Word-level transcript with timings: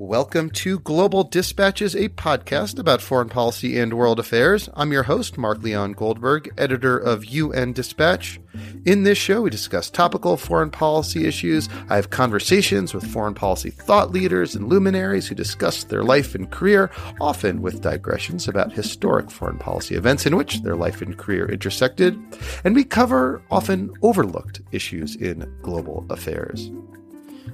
Welcome 0.00 0.50
to 0.50 0.78
Global 0.78 1.24
Dispatches, 1.24 1.96
a 1.96 2.08
podcast 2.10 2.78
about 2.78 3.02
foreign 3.02 3.28
policy 3.28 3.76
and 3.80 3.94
world 3.94 4.20
affairs. 4.20 4.68
I'm 4.74 4.92
your 4.92 5.02
host, 5.02 5.36
Mark 5.36 5.60
Leon 5.60 5.94
Goldberg, 5.94 6.54
editor 6.56 6.96
of 6.96 7.24
UN 7.24 7.72
Dispatch. 7.72 8.38
In 8.86 9.02
this 9.02 9.18
show, 9.18 9.42
we 9.42 9.50
discuss 9.50 9.90
topical 9.90 10.36
foreign 10.36 10.70
policy 10.70 11.26
issues. 11.26 11.68
I 11.88 11.96
have 11.96 12.10
conversations 12.10 12.94
with 12.94 13.10
foreign 13.10 13.34
policy 13.34 13.70
thought 13.70 14.12
leaders 14.12 14.54
and 14.54 14.68
luminaries 14.68 15.26
who 15.26 15.34
discuss 15.34 15.82
their 15.82 16.04
life 16.04 16.36
and 16.36 16.48
career, 16.48 16.92
often 17.20 17.60
with 17.60 17.82
digressions 17.82 18.46
about 18.46 18.70
historic 18.70 19.32
foreign 19.32 19.58
policy 19.58 19.96
events 19.96 20.26
in 20.26 20.36
which 20.36 20.62
their 20.62 20.76
life 20.76 21.02
and 21.02 21.18
career 21.18 21.50
intersected. 21.50 22.16
And 22.62 22.76
we 22.76 22.84
cover 22.84 23.42
often 23.50 23.92
overlooked 24.02 24.60
issues 24.70 25.16
in 25.16 25.52
global 25.60 26.06
affairs. 26.08 26.70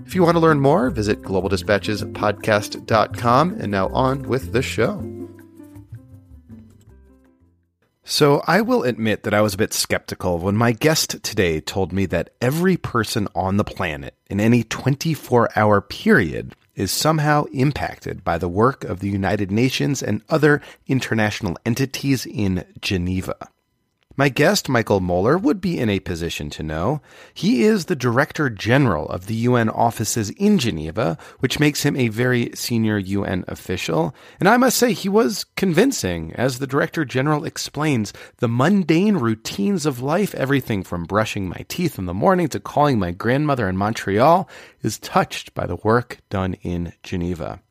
If 0.06 0.14
you 0.14 0.22
want 0.22 0.36
to 0.36 0.40
learn 0.40 0.60
more, 0.60 0.90
visit 0.90 1.22
globaldispatchespodcast.com. 1.22 3.56
And 3.58 3.70
now 3.70 3.88
on 3.88 4.22
with 4.22 4.52
the 4.52 4.62
show. 4.62 5.10
So, 8.06 8.42
I 8.46 8.60
will 8.60 8.82
admit 8.82 9.22
that 9.22 9.32
I 9.32 9.40
was 9.40 9.54
a 9.54 9.58
bit 9.58 9.72
skeptical 9.72 10.38
when 10.38 10.56
my 10.56 10.72
guest 10.72 11.22
today 11.22 11.58
told 11.58 11.90
me 11.90 12.04
that 12.06 12.34
every 12.38 12.76
person 12.76 13.28
on 13.34 13.56
the 13.56 13.64
planet 13.64 14.14
in 14.28 14.40
any 14.40 14.62
24 14.62 15.48
hour 15.56 15.80
period 15.80 16.54
is 16.74 16.90
somehow 16.90 17.44
impacted 17.44 18.22
by 18.22 18.36
the 18.36 18.48
work 18.48 18.84
of 18.84 19.00
the 19.00 19.08
United 19.08 19.50
Nations 19.50 20.02
and 20.02 20.20
other 20.28 20.60
international 20.86 21.56
entities 21.64 22.26
in 22.26 22.66
Geneva. 22.78 23.36
My 24.16 24.28
guest, 24.28 24.68
Michael 24.68 25.00
Moeller, 25.00 25.36
would 25.36 25.60
be 25.60 25.76
in 25.76 25.90
a 25.90 25.98
position 25.98 26.48
to 26.50 26.62
know. 26.62 27.00
He 27.32 27.64
is 27.64 27.86
the 27.86 27.96
Director 27.96 28.48
General 28.48 29.08
of 29.08 29.26
the 29.26 29.34
UN 29.34 29.68
offices 29.68 30.30
in 30.30 30.58
Geneva, 30.58 31.18
which 31.40 31.58
makes 31.58 31.82
him 31.82 31.96
a 31.96 32.06
very 32.06 32.52
senior 32.54 32.96
UN 32.96 33.44
official. 33.48 34.14
And 34.38 34.48
I 34.48 34.56
must 34.56 34.78
say, 34.78 34.92
he 34.92 35.08
was 35.08 35.44
convincing, 35.56 36.32
as 36.34 36.60
the 36.60 36.68
Director 36.68 37.04
General 37.04 37.44
explains 37.44 38.12
the 38.36 38.46
mundane 38.46 39.16
routines 39.16 39.84
of 39.84 40.00
life, 40.00 40.32
everything 40.36 40.84
from 40.84 41.06
brushing 41.06 41.48
my 41.48 41.64
teeth 41.66 41.98
in 41.98 42.06
the 42.06 42.14
morning 42.14 42.46
to 42.50 42.60
calling 42.60 43.00
my 43.00 43.10
grandmother 43.10 43.68
in 43.68 43.76
Montreal, 43.76 44.48
is 44.80 45.00
touched 45.00 45.54
by 45.54 45.66
the 45.66 45.76
work 45.82 46.18
done 46.30 46.54
in 46.62 46.92
Geneva. 47.02 47.63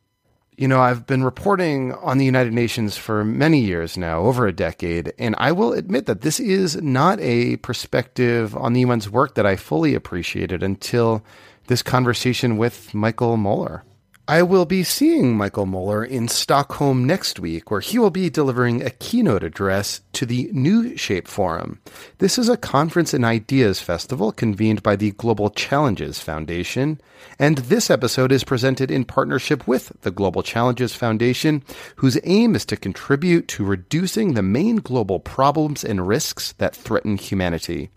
You 0.56 0.68
know, 0.68 0.82
I've 0.82 1.08
been 1.08 1.24
reporting 1.24 1.94
on 1.94 2.20
the 2.20 2.26
United 2.26 2.54
Nations 2.54 2.96
for 2.96 3.26
many 3.26 3.60
years 3.60 3.98
now, 3.98 4.20
over 4.20 4.46
a 4.46 4.54
decade, 4.54 5.12
and 5.18 5.36
I 5.40 5.52
will 5.52 5.74
admit 5.74 6.06
that 6.06 6.22
this 6.22 6.40
is 6.40 6.80
not 6.82 7.20
a 7.20 7.58
perspective 7.58 8.56
on 8.56 8.74
the 8.74 8.84
UN's 8.84 9.10
work 9.10 9.34
that 9.34 9.48
I 9.48 9.56
fully 9.56 9.96
appreciated 9.96 10.62
until 10.62 11.24
this 11.68 11.82
conversation 11.82 12.58
with 12.58 12.94
Michael 12.94 13.36
Moeller. 13.36 13.84
I 14.26 14.42
will 14.42 14.64
be 14.64 14.86
seeing 14.86 15.36
Michael 15.36 15.66
Moeller 15.66 16.06
in 16.06 16.30
Stockholm 16.30 17.04
next 17.04 17.42
week, 17.42 17.70
where 17.70 17.82
he 17.82 18.00
will 18.00 18.10
be 18.10 18.30
delivering 18.30 18.82
a 18.82 18.90
keynote 18.90 19.44
address 19.44 20.00
to 20.14 20.26
the 20.26 20.50
New 20.54 20.96
Shape 20.96 21.28
Forum. 21.28 21.82
This 22.20 22.38
is 22.38 22.48
a 22.48 22.56
conference 22.56 23.14
and 23.14 23.26
ideas 23.26 23.82
festival 23.82 24.32
convened 24.32 24.82
by 24.82 24.96
the 24.96 25.12
Global 25.12 25.50
Challenges 25.50 26.20
Foundation, 26.20 27.02
and 27.38 27.58
this 27.58 27.90
episode 27.90 28.32
is 28.32 28.46
presented 28.46 28.90
in 28.90 29.04
partnership 29.04 29.68
with 29.68 29.92
the 30.04 30.12
Global 30.12 30.42
Challenges 30.42 30.96
Foundation, 30.96 31.62
whose 31.98 32.18
aim 32.24 32.56
is 32.56 32.64
to 32.68 32.78
contribute 32.78 33.50
to 33.50 33.66
reducing 33.66 34.36
the 34.36 34.42
main 34.42 34.78
global 34.78 35.20
problems 35.20 35.84
and 35.84 36.08
risks 36.08 36.54
that 36.60 36.74
threaten 36.74 37.18
humanity. 37.18 37.90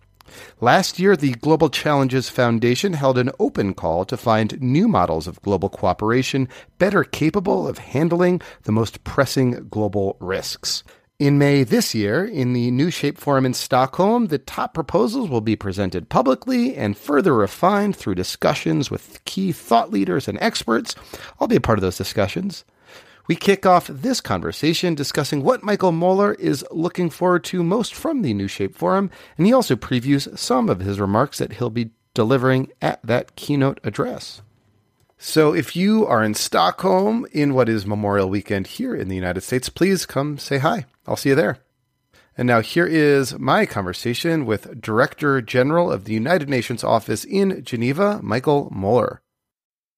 Last 0.61 0.99
year, 0.99 1.17
the 1.17 1.33
Global 1.33 1.69
Challenges 1.69 2.29
Foundation 2.29 2.95
held 2.95 3.19
an 3.19 3.31
open 3.39 3.75
call 3.75 4.05
to 4.07 4.17
find 4.17 4.61
new 4.61 4.89
models 4.89 5.27
of 5.27 5.43
global 5.43 5.69
cooperation 5.69 6.49
better 6.79 7.05
capable 7.05 7.67
of 7.69 7.79
handling 7.79 8.41
the 8.63 8.73
most 8.73 9.05
pressing 9.05 9.69
global 9.69 10.17
risks. 10.21 10.83
In 11.19 11.39
May 11.39 11.65
this 11.65 11.95
year, 11.95 12.27
in 12.27 12.53
the 12.53 12.71
New 12.71 12.91
Shape 12.91 13.17
Forum 13.17 13.47
in 13.47 13.55
Stockholm, 13.55 14.27
the 14.27 14.37
top 14.37 14.75
proposals 14.75 15.31
will 15.31 15.41
be 15.41 15.57
presented 15.57 16.11
publicly 16.11 16.77
and 16.77 16.95
further 16.95 17.35
refined 17.35 17.97
through 17.97 18.17
discussions 18.17 18.91
with 18.91 19.25
key 19.25 19.51
thought 19.51 19.91
leaders 19.91 20.29
and 20.29 20.37
experts. 20.43 20.95
I'll 21.41 21.49
be 21.49 21.57
a 21.57 21.61
part 21.61 21.79
of 21.79 21.83
those 21.83 21.97
discussions. 21.97 22.67
We 23.29 23.35
kick 23.35 23.67
off 23.67 23.89
this 23.89 24.21
conversation 24.21 24.95
discussing 24.95 25.43
what 25.43 25.65
Michael 25.65 25.91
Moeller 25.91 26.35
is 26.35 26.65
looking 26.71 27.11
forward 27.11 27.43
to 27.45 27.65
most 27.65 27.93
from 27.93 28.23
the 28.23 28.33
New 28.33 28.47
Shape 28.47 28.77
Forum, 28.77 29.11
and 29.37 29.47
he 29.47 29.53
also 29.53 29.75
previews 29.75 30.39
some 30.39 30.69
of 30.69 30.79
his 30.79 31.01
remarks 31.01 31.39
that 31.39 31.55
he'll 31.55 31.71
be 31.71 31.91
delivering 32.15 32.71
at 32.81 33.03
that 33.05 33.35
keynote 33.35 33.81
address. 33.83 34.43
So, 35.19 35.55
if 35.55 35.75
you 35.75 36.07
are 36.07 36.23
in 36.23 36.35
Stockholm 36.35 37.27
in 37.33 37.55
what 37.55 37.69
is 37.69 37.87
Memorial 37.87 38.29
Weekend 38.29 38.67
here 38.67 38.95
in 38.95 39.09
the 39.09 39.15
United 39.17 39.41
States, 39.41 39.71
please 39.71 40.07
come 40.07 40.39
say 40.39 40.59
hi. 40.59 40.85
I'll 41.07 41.17
see 41.17 41.31
you 41.31 41.35
there. 41.35 41.59
And 42.37 42.47
now, 42.47 42.61
here 42.61 42.87
is 42.87 43.39
my 43.39 43.65
conversation 43.65 44.45
with 44.45 44.81
Director 44.81 45.41
General 45.41 45.91
of 45.91 46.05
the 46.05 46.13
United 46.13 46.51
Nations 46.51 46.85
Office 46.85 47.25
in 47.25 47.65
Geneva, 47.65 48.21
Michael 48.23 48.69
Moeller. 48.71 49.23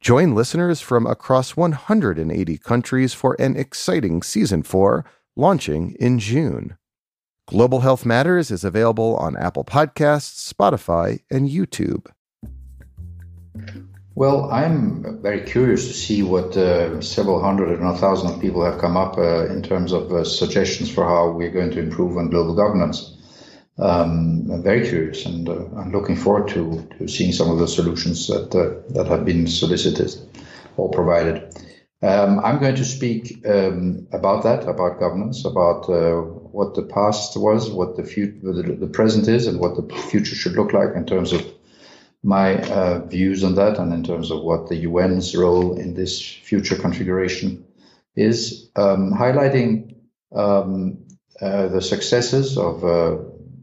Join 0.00 0.34
listeners 0.34 0.80
from 0.80 1.06
across 1.06 1.56
180 1.56 2.58
countries 2.58 3.14
for 3.14 3.34
an 3.38 3.56
exciting 3.56 4.22
season 4.22 4.62
4 4.62 5.04
launching 5.36 5.96
in 5.98 6.18
June. 6.18 6.76
Global 7.48 7.80
Health 7.80 8.04
Matters 8.04 8.50
is 8.50 8.62
available 8.64 9.16
on 9.16 9.36
Apple 9.36 9.64
Podcasts, 9.64 10.52
Spotify, 10.52 11.20
and 11.30 11.48
YouTube. 11.48 12.06
Well, 14.14 14.50
I'm 14.50 15.22
very 15.22 15.42
curious 15.42 15.88
to 15.88 15.94
see 15.94 16.22
what 16.22 16.56
uh, 16.56 17.00
several 17.00 17.42
hundred, 17.42 17.70
if 17.70 17.80
not 17.80 17.98
thousands, 17.98 18.32
of 18.32 18.40
people 18.40 18.64
have 18.64 18.80
come 18.80 18.96
up 18.96 19.18
uh, 19.18 19.46
in 19.46 19.62
terms 19.62 19.92
of 19.92 20.10
uh, 20.12 20.24
suggestions 20.24 20.90
for 20.90 21.04
how 21.04 21.30
we're 21.30 21.50
going 21.50 21.70
to 21.72 21.80
improve 21.80 22.16
on 22.16 22.30
global 22.30 22.54
governance 22.54 23.15
I'm 23.78 24.62
very 24.62 24.86
curious 24.86 25.26
and 25.26 25.48
uh, 25.48 25.66
I'm 25.76 25.92
looking 25.92 26.16
forward 26.16 26.48
to, 26.48 26.88
to 26.98 27.08
seeing 27.08 27.32
some 27.32 27.50
of 27.50 27.58
the 27.58 27.68
solutions 27.68 28.26
that, 28.28 28.54
uh, 28.54 28.92
that 28.94 29.06
have 29.08 29.24
been 29.24 29.46
solicited 29.46 30.14
or 30.76 30.90
provided. 30.90 31.54
Um, 32.02 32.40
I'm 32.40 32.58
going 32.58 32.76
to 32.76 32.84
speak 32.84 33.46
um, 33.46 34.06
about 34.12 34.44
that, 34.44 34.68
about 34.68 35.00
governance, 35.00 35.44
about 35.44 35.88
uh, 35.88 36.20
what 36.20 36.74
the 36.74 36.82
past 36.82 37.36
was, 37.36 37.70
what 37.70 37.96
the, 37.96 38.04
future, 38.04 38.38
the, 38.42 38.74
the, 38.74 38.86
present 38.86 39.28
is, 39.28 39.46
and 39.46 39.60
what 39.60 39.76
the 39.76 39.94
future 40.10 40.34
should 40.34 40.52
look 40.52 40.72
like 40.72 40.94
in 40.94 41.06
terms 41.06 41.32
of 41.32 41.42
my 42.22 42.62
uh, 42.70 43.04
views 43.06 43.42
on 43.44 43.54
that, 43.54 43.78
and 43.78 43.92
in 43.94 44.04
terms 44.04 44.30
of 44.30 44.42
what 44.42 44.68
the 44.68 44.84
UN's 44.86 45.34
role 45.34 45.78
in 45.78 45.94
this 45.94 46.20
future 46.22 46.76
configuration 46.76 47.64
is, 48.14 48.68
um, 48.76 49.12
highlighting 49.12 49.94
um, 50.34 50.98
uh, 51.40 51.68
the 51.68 51.80
successes 51.80 52.58
of 52.58 52.84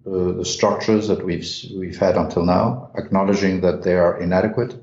the 0.05 0.45
structures 0.45 1.07
that 1.07 1.23
we've 1.25 1.47
we've 1.75 1.97
had 1.97 2.17
until 2.17 2.45
now, 2.45 2.91
acknowledging 2.95 3.61
that 3.61 3.83
they 3.83 3.95
are 3.95 4.19
inadequate 4.19 4.75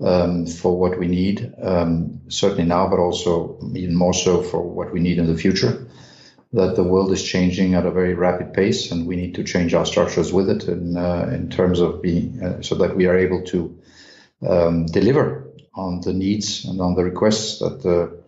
um, 0.00 0.46
for 0.46 0.78
what 0.78 0.98
we 0.98 1.06
need, 1.06 1.52
um, 1.62 2.20
certainly 2.28 2.64
now, 2.64 2.88
but 2.88 2.98
also 2.98 3.58
even 3.74 3.94
more 3.94 4.14
so 4.14 4.42
for 4.42 4.62
what 4.62 4.92
we 4.92 5.00
need 5.00 5.18
in 5.18 5.26
the 5.26 5.36
future. 5.36 5.86
That 6.52 6.76
the 6.76 6.84
world 6.84 7.12
is 7.12 7.22
changing 7.22 7.74
at 7.74 7.86
a 7.86 7.90
very 7.90 8.12
rapid 8.12 8.52
pace, 8.52 8.90
and 8.90 9.06
we 9.06 9.16
need 9.16 9.34
to 9.36 9.44
change 9.44 9.72
our 9.72 9.86
structures 9.86 10.32
with 10.32 10.50
it, 10.50 10.64
in 10.64 10.96
uh, 10.96 11.30
in 11.32 11.48
terms 11.48 11.80
of 11.80 12.02
being 12.02 12.42
uh, 12.42 12.62
so 12.62 12.74
that 12.74 12.94
we 12.94 13.06
are 13.06 13.16
able 13.16 13.42
to 13.44 13.78
um, 14.46 14.86
deliver 14.86 15.48
on 15.74 16.02
the 16.02 16.12
needs 16.12 16.66
and 16.66 16.80
on 16.80 16.94
the 16.94 17.04
requests 17.04 17.60
that 17.60 17.86
uh, 17.86 18.21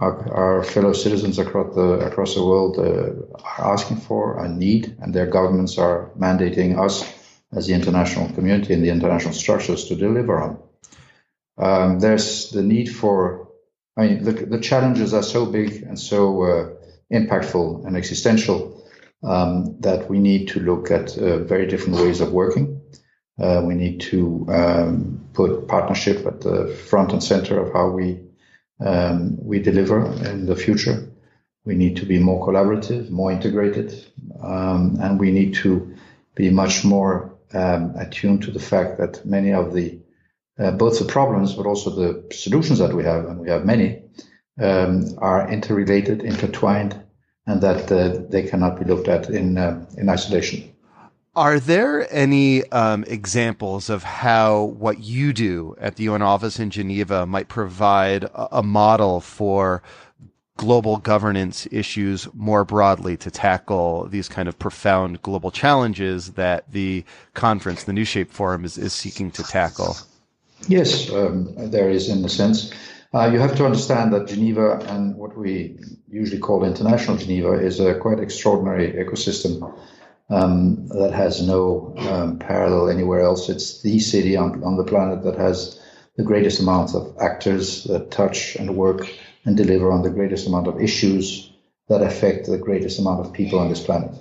our, 0.00 0.32
our 0.32 0.64
fellow 0.64 0.92
citizens 0.94 1.38
across 1.38 1.74
the 1.74 2.06
across 2.06 2.34
the 2.34 2.44
world 2.44 2.78
uh, 2.78 3.36
are 3.44 3.72
asking 3.74 3.98
for 3.98 4.42
and 4.42 4.58
need, 4.58 4.96
and 5.00 5.14
their 5.14 5.26
governments 5.26 5.78
are 5.78 6.10
mandating 6.18 6.78
us 6.78 7.04
as 7.52 7.66
the 7.66 7.74
international 7.74 8.32
community 8.34 8.72
and 8.74 8.82
the 8.82 8.88
international 8.90 9.34
structures 9.34 9.84
to 9.86 9.94
deliver 9.94 10.40
on. 10.40 10.58
Um, 11.58 12.00
there's 12.00 12.50
the 12.50 12.62
need 12.62 12.86
for, 12.86 13.48
I 13.96 14.06
mean, 14.06 14.24
the, 14.24 14.32
the 14.32 14.60
challenges 14.60 15.12
are 15.12 15.22
so 15.22 15.44
big 15.44 15.82
and 15.82 15.98
so 15.98 16.42
uh, 16.42 16.70
impactful 17.12 17.84
and 17.86 17.96
existential 17.96 18.82
um, 19.22 19.76
that 19.80 20.08
we 20.08 20.18
need 20.18 20.48
to 20.48 20.60
look 20.60 20.90
at 20.90 21.18
uh, 21.18 21.38
very 21.38 21.66
different 21.66 21.98
ways 21.98 22.20
of 22.20 22.32
working. 22.32 22.80
Uh, 23.38 23.62
we 23.64 23.74
need 23.74 24.00
to 24.00 24.46
um, 24.48 25.28
put 25.34 25.68
partnership 25.68 26.24
at 26.26 26.40
the 26.40 26.68
front 26.88 27.12
and 27.12 27.22
center 27.22 27.60
of 27.60 27.72
how 27.72 27.90
we 27.90 28.20
um, 28.80 29.36
we 29.40 29.60
deliver 29.60 30.06
in 30.28 30.46
the 30.46 30.56
future. 30.56 31.08
We 31.64 31.74
need 31.74 31.96
to 31.96 32.06
be 32.06 32.18
more 32.18 32.46
collaborative, 32.46 33.10
more 33.10 33.30
integrated, 33.30 33.92
um, 34.42 34.98
and 35.00 35.20
we 35.20 35.30
need 35.30 35.54
to 35.56 35.94
be 36.34 36.50
much 36.50 36.84
more 36.84 37.36
um, 37.52 37.94
attuned 37.96 38.42
to 38.44 38.50
the 38.50 38.60
fact 38.60 38.98
that 38.98 39.24
many 39.26 39.52
of 39.52 39.74
the 39.74 39.98
uh, 40.58 40.70
both 40.72 40.98
the 40.98 41.04
problems 41.04 41.54
but 41.54 41.66
also 41.66 41.90
the 41.90 42.34
solutions 42.34 42.78
that 42.78 42.94
we 42.94 43.04
have, 43.04 43.24
and 43.26 43.38
we 43.40 43.48
have 43.48 43.64
many, 43.64 44.02
um, 44.60 45.06
are 45.18 45.50
interrelated, 45.50 46.22
intertwined, 46.22 47.00
and 47.46 47.62
that 47.62 47.90
uh, 47.90 48.22
they 48.28 48.42
cannot 48.42 48.78
be 48.78 48.84
looked 48.84 49.08
at 49.08 49.30
in 49.30 49.58
uh, 49.58 49.84
in 49.96 50.08
isolation. 50.08 50.69
Are 51.36 51.60
there 51.60 52.12
any 52.12 52.68
um, 52.70 53.04
examples 53.06 53.88
of 53.88 54.02
how 54.02 54.64
what 54.64 54.98
you 54.98 55.32
do 55.32 55.76
at 55.80 55.94
the 55.94 56.04
UN 56.04 56.22
office 56.22 56.58
in 56.58 56.70
Geneva 56.70 57.24
might 57.24 57.46
provide 57.46 58.28
a, 58.34 58.64
model 58.64 59.20
for 59.20 59.80
global 60.56 60.96
governance 60.96 61.68
issues 61.70 62.26
more 62.34 62.64
broadly 62.64 63.16
to 63.18 63.30
tackle 63.30 64.08
these 64.08 64.28
kind 64.28 64.48
of 64.48 64.58
profound 64.58 65.22
global 65.22 65.52
challenges 65.52 66.32
that 66.32 66.64
the 66.72 67.04
conference, 67.34 67.84
the 67.84 67.92
New 67.92 68.04
Shape 68.04 68.32
Forum, 68.32 68.64
is, 68.64 68.76
is 68.76 68.92
seeking 68.92 69.30
to 69.30 69.44
tackle? 69.44 69.96
Yes, 70.66 71.12
um, 71.12 71.54
there 71.70 71.90
is 71.90 72.08
in 72.08 72.24
a 72.24 72.28
sense. 72.28 72.72
Uh, 73.14 73.30
you 73.32 73.38
have 73.38 73.56
to 73.56 73.64
understand 73.64 74.12
that 74.12 74.26
Geneva 74.26 74.80
and 74.88 75.14
what 75.14 75.36
we 75.36 75.78
usually 76.10 76.40
call 76.40 76.64
International 76.64 77.16
Geneva 77.16 77.52
is 77.52 77.78
a 77.78 77.94
quite 77.94 78.18
extraordinary 78.18 78.92
ecosystem 78.92 79.72
um, 80.30 80.86
that 80.88 81.12
has 81.12 81.42
no 81.42 81.94
um, 81.98 82.38
parallel 82.38 82.88
anywhere 82.88 83.20
else. 83.20 83.48
It's 83.48 83.82
the 83.82 83.98
city 83.98 84.36
on, 84.36 84.62
on 84.62 84.76
the 84.76 84.84
planet 84.84 85.24
that 85.24 85.36
has 85.36 85.80
the 86.16 86.22
greatest 86.22 86.60
amount 86.60 86.94
of 86.94 87.16
actors 87.20 87.84
that 87.84 88.10
touch 88.10 88.56
and 88.56 88.76
work 88.76 89.12
and 89.44 89.56
deliver 89.56 89.90
on 89.90 90.02
the 90.02 90.10
greatest 90.10 90.46
amount 90.46 90.68
of 90.68 90.80
issues 90.80 91.52
that 91.88 92.02
affect 92.02 92.46
the 92.46 92.58
greatest 92.58 92.98
amount 92.98 93.26
of 93.26 93.32
people 93.32 93.58
on 93.58 93.68
this 93.68 93.82
planet. 93.82 94.12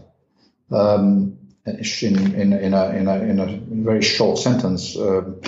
Um, 0.72 1.38
in, 1.66 2.36
in, 2.36 2.54
in, 2.54 2.74
a, 2.74 2.90
in, 2.90 3.08
a, 3.08 3.20
in 3.20 3.40
a 3.40 3.58
very 3.84 4.02
short 4.02 4.40
sentence, 4.40 4.98
um, 4.98 5.42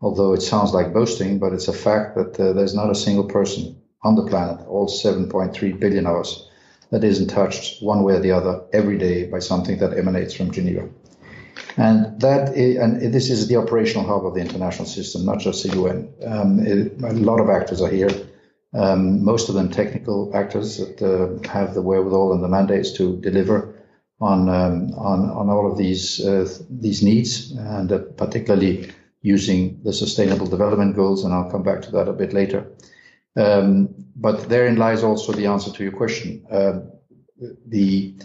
although 0.00 0.32
it 0.32 0.42
sounds 0.42 0.72
like 0.72 0.92
boasting, 0.92 1.38
but 1.38 1.52
it's 1.52 1.68
a 1.68 1.72
fact 1.72 2.16
that 2.16 2.40
uh, 2.40 2.52
there's 2.52 2.74
not 2.74 2.90
a 2.90 2.94
single 2.94 3.24
person 3.24 3.80
on 4.02 4.16
the 4.16 4.26
planet, 4.26 4.66
all 4.66 4.88
7.3 4.88 5.78
billion 5.78 6.06
of 6.06 6.16
us, 6.16 6.48
that 6.90 7.04
isn't 7.04 7.28
touched 7.28 7.82
one 7.82 8.02
way 8.02 8.14
or 8.14 8.20
the 8.20 8.32
other 8.32 8.62
every 8.72 8.98
day 8.98 9.26
by 9.26 9.38
something 9.38 9.78
that 9.78 9.96
emanates 9.96 10.34
from 10.34 10.50
Geneva. 10.50 10.88
And 11.76 12.20
that 12.20 12.56
is, 12.56 12.76
and 12.78 13.14
this 13.14 13.30
is 13.30 13.48
the 13.48 13.56
operational 13.56 14.06
hub 14.06 14.26
of 14.26 14.34
the 14.34 14.40
international 14.40 14.86
system, 14.86 15.24
not 15.24 15.38
just 15.38 15.62
the 15.62 15.76
UN. 15.76 16.12
Um, 16.26 16.60
it, 16.60 17.00
a 17.02 17.12
lot 17.12 17.40
of 17.40 17.48
actors 17.48 17.80
are 17.80 17.88
here. 17.90 18.10
Um, 18.72 19.24
most 19.24 19.48
of 19.48 19.54
them 19.54 19.70
technical 19.70 20.30
actors 20.34 20.78
that 20.78 21.02
uh, 21.02 21.48
have 21.48 21.74
the 21.74 21.82
wherewithal 21.82 22.32
and 22.32 22.42
the 22.42 22.48
mandates 22.48 22.92
to 22.92 23.20
deliver 23.20 23.74
on 24.20 24.48
um, 24.48 24.92
on 24.94 25.30
on 25.30 25.48
all 25.48 25.70
of 25.70 25.78
these 25.78 26.24
uh, 26.24 26.46
these 26.68 27.02
needs, 27.02 27.52
and 27.52 27.90
uh, 27.90 27.98
particularly 28.16 28.92
using 29.22 29.80
the 29.82 29.92
Sustainable 29.92 30.46
Development 30.46 30.94
Goals. 30.94 31.24
And 31.24 31.34
I'll 31.34 31.50
come 31.50 31.62
back 31.62 31.82
to 31.82 31.90
that 31.92 32.08
a 32.08 32.12
bit 32.12 32.32
later. 32.32 32.66
Um, 33.36 33.94
but 34.16 34.48
therein 34.48 34.76
lies 34.76 35.02
also 35.02 35.32
the 35.32 35.46
answer 35.46 35.72
to 35.72 35.82
your 35.82 35.92
question. 35.92 36.44
Uh, 36.50 36.80
the 37.66 38.16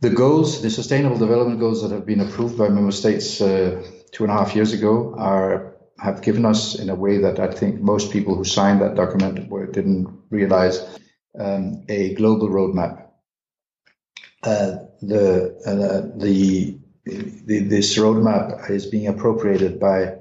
the 0.00 0.10
goals, 0.10 0.60
the 0.60 0.70
sustainable 0.70 1.16
development 1.16 1.60
goals 1.60 1.82
that 1.82 1.90
have 1.90 2.04
been 2.04 2.20
approved 2.20 2.58
by 2.58 2.68
member 2.68 2.92
states 2.92 3.40
uh, 3.40 3.82
two 4.12 4.24
and 4.24 4.32
a 4.32 4.36
half 4.36 4.54
years 4.54 4.72
ago, 4.72 5.14
are 5.16 5.76
have 5.98 6.22
given 6.22 6.44
us 6.44 6.74
in 6.74 6.90
a 6.90 6.94
way 6.94 7.18
that 7.18 7.38
I 7.38 7.50
think 7.50 7.80
most 7.80 8.12
people 8.12 8.34
who 8.34 8.44
signed 8.44 8.82
that 8.82 8.96
document 8.96 9.48
didn't 9.72 10.08
realize 10.30 10.98
um, 11.38 11.84
a 11.88 12.14
global 12.14 12.48
roadmap. 12.48 13.06
Uh, 14.42 14.76
the, 15.00 15.54
uh, 15.66 16.18
this 17.46 17.96
roadmap 17.96 18.70
is 18.70 18.86
being 18.86 19.06
appropriated 19.06 19.80
by 19.80 20.16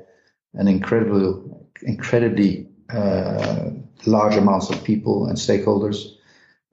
an 0.53 0.67
incredibly 0.67 2.67
uh, 2.89 3.69
large 4.05 4.35
amounts 4.35 4.69
of 4.69 4.83
people 4.83 5.27
and 5.27 5.37
stakeholders, 5.37 6.15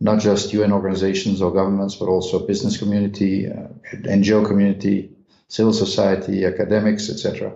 not 0.00 0.20
just 0.20 0.52
UN 0.52 0.72
organizations 0.72 1.42
or 1.42 1.52
governments, 1.52 1.96
but 1.96 2.06
also 2.06 2.46
business 2.46 2.76
community, 2.76 3.46
uh, 3.46 3.68
NGO 3.92 4.46
community, 4.46 5.10
civil 5.48 5.72
society, 5.72 6.44
academics, 6.44 7.10
etc., 7.10 7.52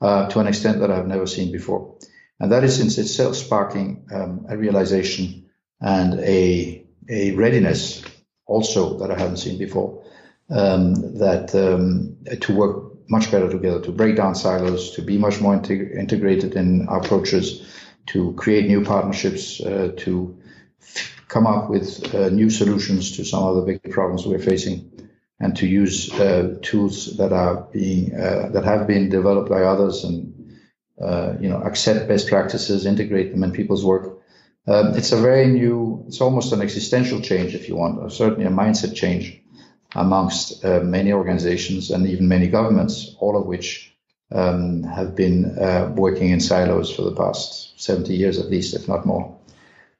uh, 0.00 0.28
to 0.28 0.40
an 0.40 0.46
extent 0.46 0.80
that 0.80 0.90
I've 0.90 1.06
never 1.06 1.26
seen 1.26 1.52
before. 1.52 1.96
And 2.40 2.50
that 2.52 2.64
is 2.64 2.80
in 2.80 2.86
itself 2.86 3.36
sparking 3.36 4.06
um, 4.12 4.46
a 4.48 4.56
realization 4.56 5.50
and 5.80 6.18
a, 6.20 6.84
a 7.08 7.32
readiness 7.32 8.02
also 8.46 8.98
that 8.98 9.10
I 9.10 9.18
haven't 9.18 9.36
seen 9.38 9.58
before 9.58 10.04
um, 10.50 11.18
that 11.18 11.54
um, 11.54 12.16
to 12.40 12.54
work 12.54 12.91
much 13.08 13.30
better 13.30 13.50
together, 13.50 13.80
to 13.80 13.92
break 13.92 14.16
down 14.16 14.34
silos, 14.34 14.92
to 14.92 15.02
be 15.02 15.18
much 15.18 15.40
more 15.40 15.56
integ- 15.56 15.96
integrated 15.96 16.54
in 16.54 16.88
our 16.88 17.00
approaches, 17.00 17.66
to 18.06 18.32
create 18.34 18.66
new 18.66 18.84
partnerships, 18.84 19.60
uh, 19.60 19.92
to 19.98 20.36
f- 20.80 21.24
come 21.28 21.46
up 21.46 21.70
with 21.70 22.14
uh, 22.14 22.28
new 22.30 22.50
solutions 22.50 23.16
to 23.16 23.24
some 23.24 23.42
of 23.44 23.56
the 23.56 23.62
big 23.62 23.92
problems 23.92 24.26
we're 24.26 24.38
facing, 24.38 24.90
and 25.40 25.56
to 25.56 25.66
use 25.66 26.12
uh, 26.20 26.56
tools 26.62 27.16
that 27.16 27.32
are 27.32 27.68
being 27.72 28.14
uh, 28.14 28.48
that 28.52 28.64
have 28.64 28.86
been 28.86 29.08
developed 29.08 29.50
by 29.50 29.62
others, 29.62 30.04
and 30.04 30.58
uh, 31.00 31.34
you 31.40 31.48
know 31.48 31.60
accept 31.62 32.08
best 32.08 32.28
practices, 32.28 32.86
integrate 32.86 33.32
them 33.32 33.42
in 33.42 33.52
people's 33.52 33.84
work. 33.84 34.18
Um, 34.66 34.94
it's 34.94 35.12
a 35.12 35.20
very 35.20 35.46
new. 35.46 36.04
It's 36.06 36.20
almost 36.20 36.52
an 36.52 36.62
existential 36.62 37.20
change, 37.20 37.54
if 37.54 37.68
you 37.68 37.76
want, 37.76 37.98
or 37.98 38.10
certainly 38.10 38.44
a 38.46 38.50
mindset 38.50 38.94
change 38.94 39.41
amongst 39.94 40.64
uh, 40.64 40.80
many 40.80 41.12
organizations 41.12 41.90
and 41.90 42.06
even 42.06 42.28
many 42.28 42.48
governments, 42.48 43.14
all 43.18 43.36
of 43.36 43.46
which 43.46 43.92
um, 44.34 44.82
have 44.82 45.14
been 45.14 45.58
uh, 45.58 45.92
working 45.94 46.30
in 46.30 46.40
silos 46.40 46.94
for 46.94 47.02
the 47.02 47.14
past 47.14 47.80
70 47.80 48.14
years 48.14 48.38
at 48.38 48.50
least, 48.50 48.74
if 48.74 48.88
not 48.88 49.06
more. 49.06 49.38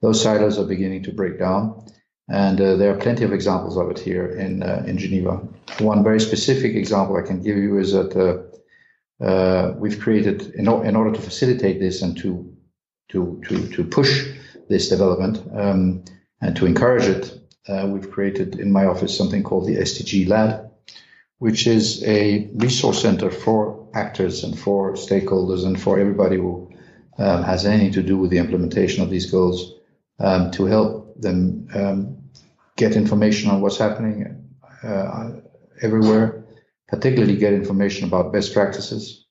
Those 0.00 0.22
silos 0.22 0.58
are 0.58 0.64
beginning 0.64 1.04
to 1.04 1.12
break 1.12 1.38
down, 1.38 1.84
and 2.28 2.60
uh, 2.60 2.76
there 2.76 2.92
are 2.92 2.98
plenty 2.98 3.24
of 3.24 3.32
examples 3.32 3.76
of 3.76 3.90
it 3.90 3.98
here 3.98 4.26
in 4.26 4.62
uh, 4.62 4.82
in 4.86 4.98
Geneva. 4.98 5.40
One 5.78 6.02
very 6.02 6.18
specific 6.18 6.74
example 6.74 7.16
I 7.16 7.26
can 7.26 7.42
give 7.42 7.56
you 7.56 7.78
is 7.78 7.92
that 7.92 8.16
uh, 8.16 9.24
uh, 9.24 9.74
we've 9.76 10.00
created, 10.00 10.54
in, 10.54 10.66
in, 10.66 10.96
order 10.96 11.12
to 11.12 11.20
facilitate 11.20 11.78
this 11.78 12.02
and 12.02 12.16
to 12.18 12.52
to 13.10 13.40
to, 13.46 13.68
to 13.68 13.84
push 13.84 14.28
this 14.68 14.88
development 14.88 15.38
um, 15.54 16.04
and 16.40 16.56
to 16.56 16.66
encourage 16.66 17.04
it, 17.06 17.41
uh, 17.68 17.86
we've 17.88 18.10
created 18.10 18.58
in 18.58 18.72
my 18.72 18.86
office 18.86 19.16
something 19.16 19.42
called 19.42 19.66
the 19.66 19.76
SDG 19.76 20.28
Lab, 20.28 20.70
which 21.38 21.66
is 21.66 22.02
a 22.04 22.48
resource 22.54 23.02
center 23.02 23.30
for 23.30 23.88
actors 23.94 24.44
and 24.44 24.58
for 24.58 24.94
stakeholders 24.94 25.64
and 25.64 25.80
for 25.80 25.98
everybody 25.98 26.36
who 26.36 26.72
um, 27.18 27.42
has 27.42 27.66
anything 27.66 27.92
to 27.92 28.02
do 28.02 28.16
with 28.16 28.30
the 28.30 28.38
implementation 28.38 29.02
of 29.02 29.10
these 29.10 29.30
goals 29.30 29.74
um, 30.18 30.50
to 30.52 30.64
help 30.64 31.20
them 31.20 31.68
um, 31.74 32.16
get 32.76 32.96
information 32.96 33.50
on 33.50 33.60
what's 33.60 33.78
happening 33.78 34.48
uh, 34.82 35.30
everywhere, 35.80 36.44
particularly 36.88 37.36
get 37.36 37.52
information 37.52 38.08
about 38.08 38.32
best 38.32 38.52
practices. 38.52 39.26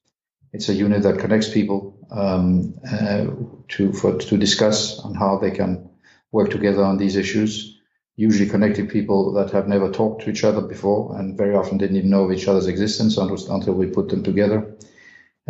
It's 0.54 0.70
a 0.70 0.74
unit 0.74 1.04
that 1.04 1.20
connects 1.20 1.50
people 1.50 1.98
um, 2.12 2.76
uh, 2.90 3.26
to 3.70 3.94
for, 3.94 4.18
to 4.18 4.38
discuss 4.38 5.00
on 5.00 5.16
how 5.16 5.38
they 5.38 5.52
can 5.52 5.90
work 6.32 6.50
together 6.50 6.84
on 6.84 6.98
these 6.98 7.16
issues 7.16 7.81
usually 8.22 8.48
connecting 8.48 8.88
people 8.88 9.34
that 9.34 9.50
have 9.50 9.68
never 9.68 9.92
talked 9.92 10.22
to 10.22 10.30
each 10.30 10.44
other 10.44 10.62
before 10.62 11.18
and 11.18 11.36
very 11.36 11.56
often 11.56 11.80
didn't 11.80 11.98
even 11.98 12.12
know 12.12 12.26
of 12.26 12.32
each 12.32 12.48
other's 12.48 12.68
existence 12.68 13.18
until 13.18 13.74
we 13.74 13.88
put 13.88 14.10
them 14.10 14.24
together. 14.24 14.76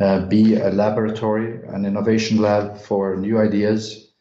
Uh, 0.01 0.25
be 0.27 0.55
a 0.55 0.69
laboratory, 0.69 1.59
an 1.67 1.83
innovation 1.85 2.37
lab 2.37 2.79
for 2.79 3.17
new 3.17 3.37
ideas. 3.37 4.13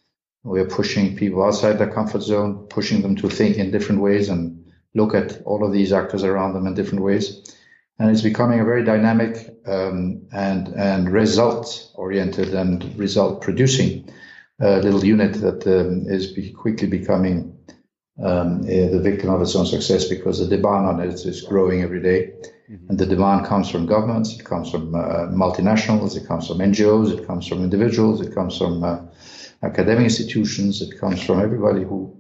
We 0.43 0.59
are 0.59 0.77
pushing 0.79 1.17
people 1.17 1.45
outside 1.45 1.79
their 1.79 1.93
comfort 1.93 2.23
zone, 2.23 2.67
pushing 2.69 3.03
them 3.03 3.15
to 3.17 3.31
think 3.31 3.57
in 3.57 3.71
different 3.71 4.01
ways 4.01 4.29
and 4.29 4.65
look 4.95 5.15
at 5.15 5.41
all 5.43 5.65
of 5.65 5.73
these 5.73 5.93
actors 5.93 6.25
around 6.25 6.55
them 6.55 6.67
in 6.67 6.75
different 6.75 7.05
ways. 7.05 7.57
And 8.01 8.11
it's 8.11 8.23
becoming 8.23 8.59
a 8.59 8.65
very 8.65 8.85
dynamic 8.85 9.33
um, 9.67 10.23
and 10.33 10.69
and 10.75 11.13
result 11.13 11.93
oriented 11.95 12.53
and 12.55 12.99
result 12.99 13.43
producing 13.43 14.11
uh, 14.61 14.79
little 14.79 15.05
unit 15.05 15.35
that 15.35 15.67
um, 15.67 16.05
is 16.09 16.33
be 16.33 16.51
quickly 16.51 16.89
becoming 16.89 17.60
um, 18.23 18.61
uh, 18.61 18.67
the 18.67 19.01
victim 19.03 19.31
of 19.31 19.41
its 19.41 19.57
own 19.57 19.67
success 19.67 20.05
because 20.07 20.39
the 20.39 20.47
demand 20.47 20.87
on 20.87 21.01
it 21.01 21.15
is 21.25 21.43
growing 21.43 21.83
every 21.83 22.03
day. 22.03 22.33
Mm-hmm. 22.71 22.91
And 22.91 22.99
the 22.99 23.07
demand 23.07 23.47
comes 23.47 23.69
from 23.69 23.87
governments, 23.87 24.39
it 24.39 24.45
comes 24.45 24.71
from 24.71 24.95
uh, 24.95 25.27
multinationals, 25.29 26.17
it 26.17 26.27
comes 26.27 26.47
from 26.47 26.59
NGOs, 26.59 27.19
it 27.19 27.27
comes 27.27 27.47
from 27.49 27.65
individuals, 27.65 28.21
it 28.21 28.35
comes 28.35 28.57
from 28.57 28.85
uh, 28.85 29.01
academic 29.63 30.05
institutions, 30.05 30.81
it 30.81 30.99
comes 30.99 31.23
from 31.23 31.41
everybody 31.41 31.83
who 31.83 32.17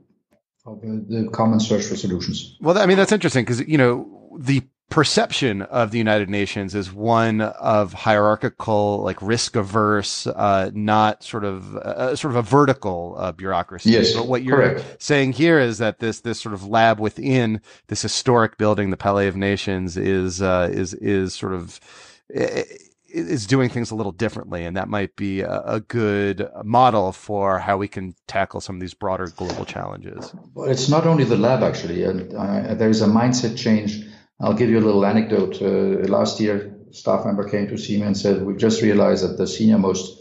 the 0.64 1.28
common 1.32 1.58
search 1.60 1.84
for 1.84 1.96
solutions. 1.96 2.56
Well, 2.60 2.78
I 2.78 2.86
mean 2.86 2.96
that's 2.96 3.12
interesting 3.12 3.44
because 3.44 3.60
you 3.66 3.78
know 3.78 4.38
the 4.38 4.62
perception 4.90 5.62
of 5.62 5.92
the 5.92 5.98
United 5.98 6.28
Nations 6.28 6.74
is 6.74 6.92
one 6.92 7.40
of 7.40 7.92
hierarchical, 7.92 8.98
like 8.98 9.22
risk 9.22 9.56
averse, 9.56 10.26
uh, 10.26 10.70
not 10.74 11.22
sort 11.22 11.44
of 11.44 11.76
uh, 11.76 12.16
sort 12.16 12.32
of 12.32 12.36
a 12.36 12.42
vertical 12.42 13.14
uh, 13.16 13.32
bureaucracy. 13.32 13.90
Yes, 13.90 14.12
but 14.12 14.26
what 14.26 14.42
you're 14.42 14.56
correct. 14.56 14.96
saying 15.02 15.32
here 15.32 15.58
is 15.58 15.78
that 15.78 16.00
this 16.00 16.20
this 16.20 16.40
sort 16.40 16.54
of 16.54 16.66
lab 16.66 17.00
within 17.00 17.62
this 17.86 18.02
historic 18.02 18.58
building, 18.58 18.90
the 18.90 18.96
Palais 18.96 19.28
of 19.28 19.36
Nations, 19.36 19.96
is 19.96 20.42
uh, 20.42 20.68
is 20.70 20.92
is 20.94 21.34
sort 21.34 21.54
of 21.54 21.80
is 22.28 23.46
doing 23.46 23.68
things 23.68 23.90
a 23.90 23.94
little 23.94 24.12
differently, 24.12 24.64
and 24.64 24.76
that 24.76 24.88
might 24.88 25.16
be 25.16 25.40
a, 25.40 25.62
a, 25.62 25.80
good 25.80 26.48
model 26.62 27.10
for 27.10 27.58
how 27.58 27.76
we 27.76 27.88
can 27.88 28.14
tackle 28.28 28.60
some 28.60 28.76
of 28.76 28.80
these 28.80 28.94
broader 28.94 29.26
global 29.36 29.64
challenges. 29.64 30.32
Well, 30.54 30.70
it's 30.70 30.88
not 30.88 31.06
only 31.06 31.24
the 31.24 31.36
lab 31.36 31.62
actually, 31.62 32.04
and 32.04 32.32
uh, 32.32 32.74
there 32.74 32.88
is 32.88 33.02
a 33.02 33.08
mindset 33.08 33.58
change 33.58 34.04
I'll 34.40 34.54
give 34.54 34.70
you 34.70 34.78
a 34.78 34.86
little 34.86 35.04
anecdote. 35.04 35.60
Uh, 35.60 36.08
last 36.08 36.40
year, 36.40 36.74
staff 36.92 37.24
member 37.26 37.48
came 37.48 37.68
to 37.68 37.78
see 37.78 37.98
me 37.98 38.06
and 38.06 38.16
said, 38.16 38.44
"We've 38.44 38.56
just 38.56 38.82
realized 38.82 39.24
that 39.24 39.36
the 39.36 39.46
senior 39.46 39.78
most 39.78 40.20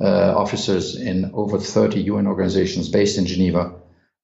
uh, 0.00 0.34
officers 0.36 0.96
in 0.96 1.30
over 1.34 1.58
30 1.58 2.00
UN 2.02 2.26
organizations 2.26 2.88
based 2.88 3.18
in 3.18 3.26
Geneva 3.26 3.74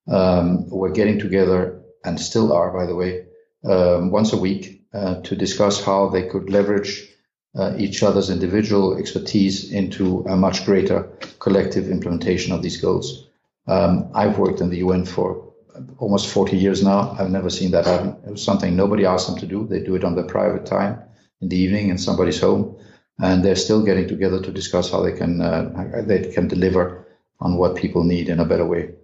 um, 0.09 0.69
were 0.71 0.91
getting 0.91 1.19
together 1.19 1.83
and 2.05 2.19
still 2.19 2.53
are, 2.53 2.71
by 2.71 2.87
the 2.87 2.95
way, 2.95 3.27
um, 3.65 4.11
once 4.11 4.33
a 4.33 4.39
week 4.39 4.83
uh, 4.95 5.21
to 5.23 5.37
discuss 5.37 5.85
how 5.85 6.09
they 6.09 6.27
could 6.29 6.49
leverage 6.49 7.07
uh, 7.59 7.75
each 7.79 8.03
other's 8.03 8.31
individual 8.31 8.97
expertise 8.97 9.71
into 9.73 10.25
a 10.29 10.37
much 10.37 10.65
greater 10.65 11.03
collective 11.39 11.91
implementation 11.91 12.53
of 12.53 12.63
these 12.63 12.81
goals. 12.81 13.29
Um, 13.67 14.11
I've 14.15 14.39
worked 14.39 14.61
in 14.61 14.71
the 14.71 14.79
UN 14.79 15.05
for 15.05 15.46
almost 15.99 16.29
40 16.29 16.57
years 16.57 16.83
now. 16.83 17.17
I've 17.19 17.31
never 17.31 17.51
seen 17.51 17.71
that 17.73 17.87
happen. 17.87 18.17
It 18.27 18.31
was 18.31 18.45
something 18.45 18.75
nobody 18.75 19.05
asked 19.05 19.27
them 19.29 19.39
to 19.39 19.47
do. 19.47 19.67
They 19.67 19.81
do 19.81 19.95
it 19.95 20.05
on 20.05 20.15
their 20.15 20.25
private 20.25 20.67
time 20.67 21.01
in 21.41 21.49
the 21.49 21.57
evening 21.57 21.89
in 21.89 21.99
somebody's 21.99 22.41
home, 22.41 22.77
and 23.19 23.45
they're 23.45 23.57
still 23.57 23.83
getting 23.83 24.09
together 24.09 24.41
to 24.43 24.53
discuss 24.53 24.91
how 24.91 25.03
they 25.03 25.13
can 25.13 25.41
uh, 25.41 26.03
they 26.07 26.31
can 26.33 26.49
deliver 26.49 27.07
on 27.41 27.57
what 27.57 27.77
people 27.77 28.05
need 28.05 28.29
in 28.29 28.41
a 28.41 28.45
better 28.45 28.65
way. 28.65 28.95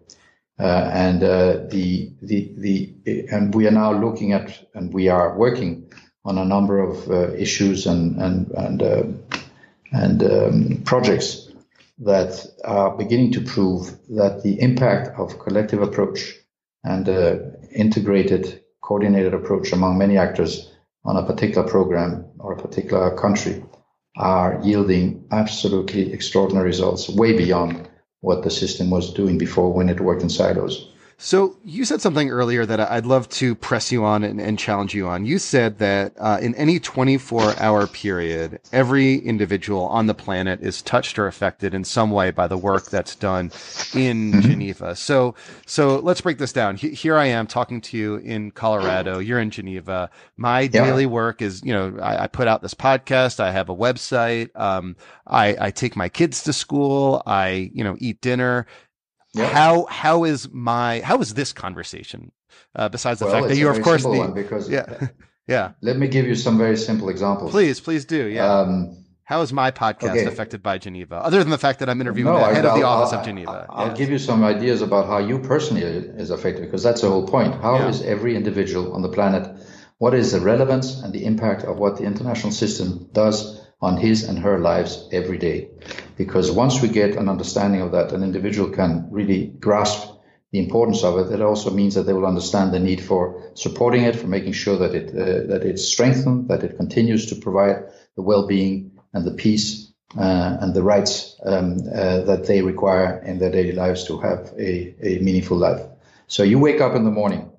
Uh, 0.59 0.91
and 0.93 1.23
uh, 1.23 1.65
the 1.71 2.11
the 2.23 2.53
the 2.59 2.93
and 3.31 3.55
we 3.55 3.67
are 3.67 3.73
now 3.73 3.93
looking 3.93 4.33
at 4.33 4.67
and 4.75 4.93
we 4.93 5.09
are 5.09 5.37
working 5.37 5.91
on 6.25 6.39
a 6.39 6.45
number 6.45 6.79
of 6.79 7.11
uh, 7.11 7.33
issues 7.35 7.87
and 7.87 8.17
and 8.21 8.51
and 8.53 8.83
uh, 8.83 9.03
and 9.93 10.23
um, 10.23 10.83
projects 10.85 11.49
that 11.99 12.47
are 12.65 12.97
beginning 12.97 13.33
to 13.33 13.41
prove 13.41 13.97
that 14.09 14.43
the 14.43 14.61
impact 14.61 15.19
of 15.19 15.39
collective 15.39 15.83
approach 15.83 16.42
and 16.85 17.09
uh, 17.09 17.37
integrated, 17.75 18.63
coordinated 18.81 19.35
approach 19.35 19.73
among 19.73 19.99
many 19.99 20.19
actors 20.19 20.73
on 21.05 21.17
a 21.17 21.27
particular 21.27 21.69
program 21.69 22.25
or 22.39 22.53
a 22.53 22.61
particular 22.61 23.17
country 23.17 23.63
are 24.17 24.61
yielding 24.63 25.27
absolutely 25.31 26.13
extraordinary 26.13 26.67
results, 26.67 27.09
way 27.09 27.37
beyond 27.37 27.89
what 28.21 28.43
the 28.43 28.51
system 28.51 28.91
was 28.91 29.15
doing 29.15 29.39
before 29.39 29.73
when 29.73 29.89
it 29.89 30.01
worked 30.01 30.23
in 30.23 30.29
silos. 30.29 30.92
So 31.25 31.57
you 31.65 31.85
said 31.85 32.01
something 32.01 32.31
earlier 32.31 32.67
that 32.67 32.81
I'd 32.81 33.07
love 33.07 33.29
to 33.29 33.55
press 33.55 33.93
you 33.93 34.05
on 34.05 34.25
and, 34.25 34.41
and 34.41 34.59
challenge 34.59 34.93
you 34.93 35.07
on. 35.07 35.25
You 35.25 35.39
said 35.39 35.79
that 35.79 36.15
uh, 36.19 36.39
in 36.43 36.53
any 36.57 36.81
24 36.81 37.61
hour 37.61 37.87
period, 37.87 38.59
every 38.73 39.19
individual 39.19 39.87
on 39.87 40.09
the 40.09 40.15
planet 40.15 40.59
is 40.63 40.83
touched 40.83 41.21
or 41.21 41.29
affected 41.29 41.75
in 41.75 41.85
some 41.85 42.11
way 42.11 42.33
by 42.33 42.49
the 42.49 42.59
work 42.59 42.91
that's 42.91 43.15
done 43.15 43.53
in 43.95 44.33
mm-hmm. 44.33 44.41
Geneva. 44.41 44.97
So, 44.97 45.37
so 45.65 46.01
let's 46.01 46.21
break 46.21 46.39
this 46.39 46.53
down. 46.53 46.77
here 46.77 47.17
I 47.17 47.27
am 47.27 47.47
talking 47.47 47.81
to 47.83 47.97
you 47.97 48.17
in 48.17 48.51
Colorado. 48.51 49.21
You're 49.21 49.39
in 49.39 49.51
Geneva. 49.51 50.11
My 50.37 50.63
yeah. 50.63 50.69
daily 50.71 51.07
work 51.07 51.41
is, 51.41 51.63
you 51.63 51.73
know, 51.73 51.99
I, 52.03 52.25
I, 52.25 52.27
put 52.27 52.49
out 52.49 52.63
this 52.63 52.75
podcast. 52.75 53.39
I 53.39 53.53
have 53.53 53.69
a 53.69 53.77
website. 53.77 54.51
Um, 54.59 54.97
I, 55.29 55.57
I 55.61 55.71
take 55.71 55.95
my 55.95 56.09
kids 56.09 56.43
to 56.43 56.53
school. 56.53 57.23
I, 57.27 57.71
you 57.73 57.85
know, 57.85 57.97
eat 58.01 58.21
dinner 58.21 58.67
How 59.37 59.87
how 59.87 60.25
is 60.25 60.51
my 60.51 61.01
how 61.01 61.21
is 61.21 61.35
this 61.35 61.53
conversation? 61.53 62.33
Uh, 62.75 62.89
besides 62.89 63.19
the 63.19 63.27
well, 63.27 63.35
fact 63.35 63.49
that 63.49 63.57
you're 63.57 63.73
of 63.73 63.83
course 63.83 64.03
the, 64.03 64.33
because 64.35 64.69
yeah 64.69 65.09
yeah. 65.49 65.73
Let 65.81 65.97
me 65.97 66.09
give 66.09 66.27
you 66.27 66.35
some 66.35 66.59
very 66.59 66.77
simple 66.77 67.09
examples. 67.09 67.51
Please, 67.51 67.81
please 67.81 68.05
do. 68.05 68.27
Yeah. 68.27 68.61
Um, 68.61 68.99
how 69.25 69.41
is 69.41 69.53
my 69.53 69.71
podcast 69.71 70.11
okay. 70.11 70.25
affected 70.27 70.63
by 70.63 70.79
Geneva, 70.79 71.17
other 71.17 71.39
than 71.39 71.51
the 71.51 71.59
fact 71.59 71.79
that 71.79 71.89
I'm 71.89 72.01
interviewing 72.01 72.33
no, 72.33 72.39
the 72.39 72.55
head 72.55 72.67
I'll, 72.67 72.75
of 72.75 72.81
the 72.81 72.87
I'll, 72.87 73.03
office 73.03 73.13
I'll, 73.15 73.21
of 73.21 73.25
Geneva? 73.25 73.67
I'll 73.71 73.97
give 73.97 74.11
you 74.11 74.19
some 74.19 74.45
ideas 74.45 74.83
about 74.83 75.07
how 75.07 75.19
you 75.19 75.39
personally 75.39 75.83
is 75.83 76.31
affected, 76.31 76.63
because 76.63 76.83
that's 76.83 77.01
the 77.01 77.09
whole 77.09 77.27
point. 77.27 77.55
How 77.55 77.77
yeah. 77.77 77.89
is 77.89 78.03
every 78.03 78.37
individual 78.37 78.93
on 78.93 79.01
the 79.01 79.09
planet? 79.09 79.49
What 79.99 80.15
is 80.15 80.33
the 80.33 80.41
relevance 80.41 81.01
and 81.01 81.13
the 81.13 81.25
impact 81.25 81.63
of 81.63 81.79
what 81.79 81.97
the 81.97 82.05
international 82.05 82.53
system 82.53 83.09
does 83.13 83.61
on 83.83 83.97
his 83.97 84.23
and 84.23 84.39
her 84.39 84.59
lives 84.59 85.09
every 85.13 85.39
day. 85.39 85.69
Because 86.17 86.51
once 86.53 86.81
we 86.81 86.89
get 86.89 87.17
an 87.17 87.29
understanding 87.29 87.83
of 87.83 87.93
that, 87.93 88.13
an 88.13 88.23
individual 88.23 88.71
can 88.71 89.09
really 89.11 89.47
grasp 89.47 90.09
the 90.53 90.59
importance 90.59 91.03
of 91.03 91.19
it. 91.19 91.33
It 91.33 91.41
also 91.41 91.71
means 91.71 91.95
that 91.95 92.05
they 92.05 92.13
will 92.13 92.27
understand 92.27 92.73
the 92.73 92.79
need 92.79 93.03
for 93.03 93.51
supporting 93.55 94.05
it, 94.05 94.17
for 94.17 94.29
making 94.29 94.53
sure 94.53 94.77
that 94.79 94.95
it 94.95 95.09
uh, 95.11 95.47
that 95.49 95.65
it's 95.65 95.85
strengthened, 95.85 96.49
that 96.49 96.63
it 96.63 96.77
continues 96.77 97.27
to 97.27 97.37
provide 97.37 97.85
the 98.17 98.23
well-being 98.23 98.93
and 99.15 99.25
the 99.25 99.33
peace 99.33 99.93
uh, 100.17 100.59
and 100.61 100.75
the 100.75 100.83
rights 100.83 101.37
um, 101.45 101.79
uh, 101.95 102.21
that 102.21 102.45
they 102.47 102.63
require 102.63 103.23
in 103.25 103.39
their 103.39 103.51
daily 103.51 103.73
lives 103.73 104.05
to 104.05 104.19
have 104.19 104.53
a, 104.59 104.95
a 105.03 105.19
meaningful 105.21 105.57
life. 105.57 105.81
So 106.27 106.43
you 106.43 106.59
wake 106.59 106.81
up 106.81 106.95
in 106.95 107.05
the 107.05 107.11
morning 107.11 107.51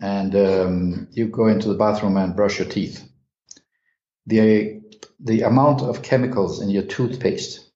and 0.00 0.34
um, 0.34 1.08
you 1.12 1.28
go 1.28 1.46
into 1.46 1.68
the 1.68 1.74
bathroom 1.78 2.16
and 2.16 2.36
brush 2.36 2.58
your 2.58 2.68
teeth. 2.68 3.08
The 4.26 4.77
the 5.20 5.42
amount 5.42 5.82
of 5.82 6.02
chemicals 6.02 6.60
in 6.60 6.70
your 6.70 6.84
toothpaste 6.84 7.68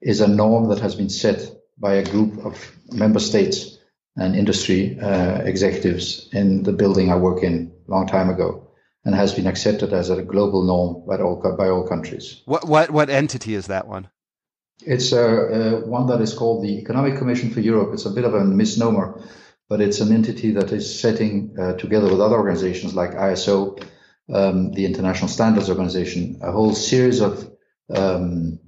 is 0.00 0.20
a 0.20 0.28
norm 0.28 0.68
that 0.68 0.80
has 0.80 0.94
been 0.94 1.08
set 1.08 1.50
by 1.78 1.94
a 1.94 2.04
group 2.04 2.44
of 2.44 2.72
member 2.92 3.20
states 3.20 3.78
and 4.16 4.36
industry 4.36 4.98
uh, 5.00 5.42
executives 5.42 6.28
in 6.32 6.62
the 6.62 6.72
building 6.72 7.10
I 7.10 7.16
work 7.16 7.42
in 7.42 7.72
a 7.88 7.90
long 7.90 8.06
time 8.06 8.30
ago 8.30 8.68
and 9.04 9.14
has 9.14 9.34
been 9.34 9.46
accepted 9.46 9.92
as 9.92 10.10
a 10.10 10.22
global 10.22 10.62
norm 10.62 11.06
by 11.06 11.22
all, 11.22 11.56
by 11.56 11.68
all 11.68 11.86
countries. 11.86 12.42
What, 12.44 12.66
what, 12.66 12.90
what 12.90 13.10
entity 13.10 13.54
is 13.54 13.66
that 13.66 13.86
one? 13.86 14.08
It's 14.82 15.12
uh, 15.12 15.18
uh, 15.18 15.86
one 15.86 16.06
that 16.08 16.20
is 16.20 16.34
called 16.34 16.64
the 16.64 16.78
Economic 16.78 17.18
Commission 17.18 17.50
for 17.50 17.60
Europe. 17.60 17.90
It's 17.92 18.06
a 18.06 18.10
bit 18.10 18.24
of 18.24 18.34
a 18.34 18.44
misnomer, 18.44 19.20
but 19.68 19.80
it's 19.80 20.00
an 20.00 20.12
entity 20.12 20.52
that 20.52 20.72
is 20.72 21.00
setting 21.00 21.54
uh, 21.58 21.74
together 21.74 22.10
with 22.10 22.20
other 22.20 22.36
organizations 22.36 22.94
like 22.94 23.12
ISO 23.12 23.82
um, 24.32 24.72
the 24.72 24.84
International 24.84 25.28
Standards 25.28 25.68
Organization, 25.68 26.38
a 26.42 26.50
whole 26.50 26.74
series 26.74 27.20
of 27.20 27.50
um, 27.94 28.58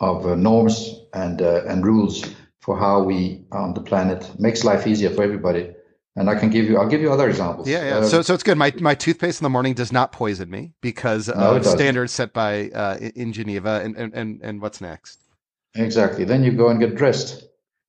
of 0.00 0.26
uh, 0.26 0.34
norms 0.34 1.00
and 1.12 1.40
uh, 1.40 1.62
and 1.66 1.86
rules 1.86 2.24
for 2.60 2.78
how 2.78 3.02
we 3.02 3.44
on 3.52 3.74
the 3.74 3.80
planet 3.80 4.28
makes 4.38 4.64
life 4.64 4.86
easier 4.86 5.10
for 5.10 5.22
everybody. 5.22 5.74
And 6.16 6.30
I 6.30 6.36
can 6.36 6.48
give 6.48 6.66
you, 6.66 6.78
I'll 6.78 6.88
give 6.88 7.00
you 7.00 7.12
other 7.12 7.28
examples. 7.28 7.68
Yeah, 7.68 7.84
yeah. 7.84 7.96
Uh, 7.96 8.04
so, 8.04 8.22
so 8.22 8.34
it's 8.34 8.44
good. 8.44 8.56
My 8.56 8.72
my 8.78 8.94
toothpaste 8.94 9.40
in 9.40 9.44
the 9.44 9.50
morning 9.50 9.74
does 9.74 9.90
not 9.90 10.12
poison 10.12 10.48
me 10.48 10.72
because 10.80 11.26
no, 11.26 11.56
of 11.56 11.66
standards 11.66 12.12
set 12.12 12.32
by 12.32 12.68
uh, 12.70 12.96
in 13.16 13.32
Geneva. 13.32 13.80
And, 13.82 13.96
and 13.96 14.14
and 14.14 14.40
and 14.40 14.62
what's 14.62 14.80
next? 14.80 15.18
Exactly. 15.74 16.24
Then 16.24 16.44
you 16.44 16.52
go 16.52 16.68
and 16.68 16.78
get 16.78 16.94
dressed. 16.94 17.44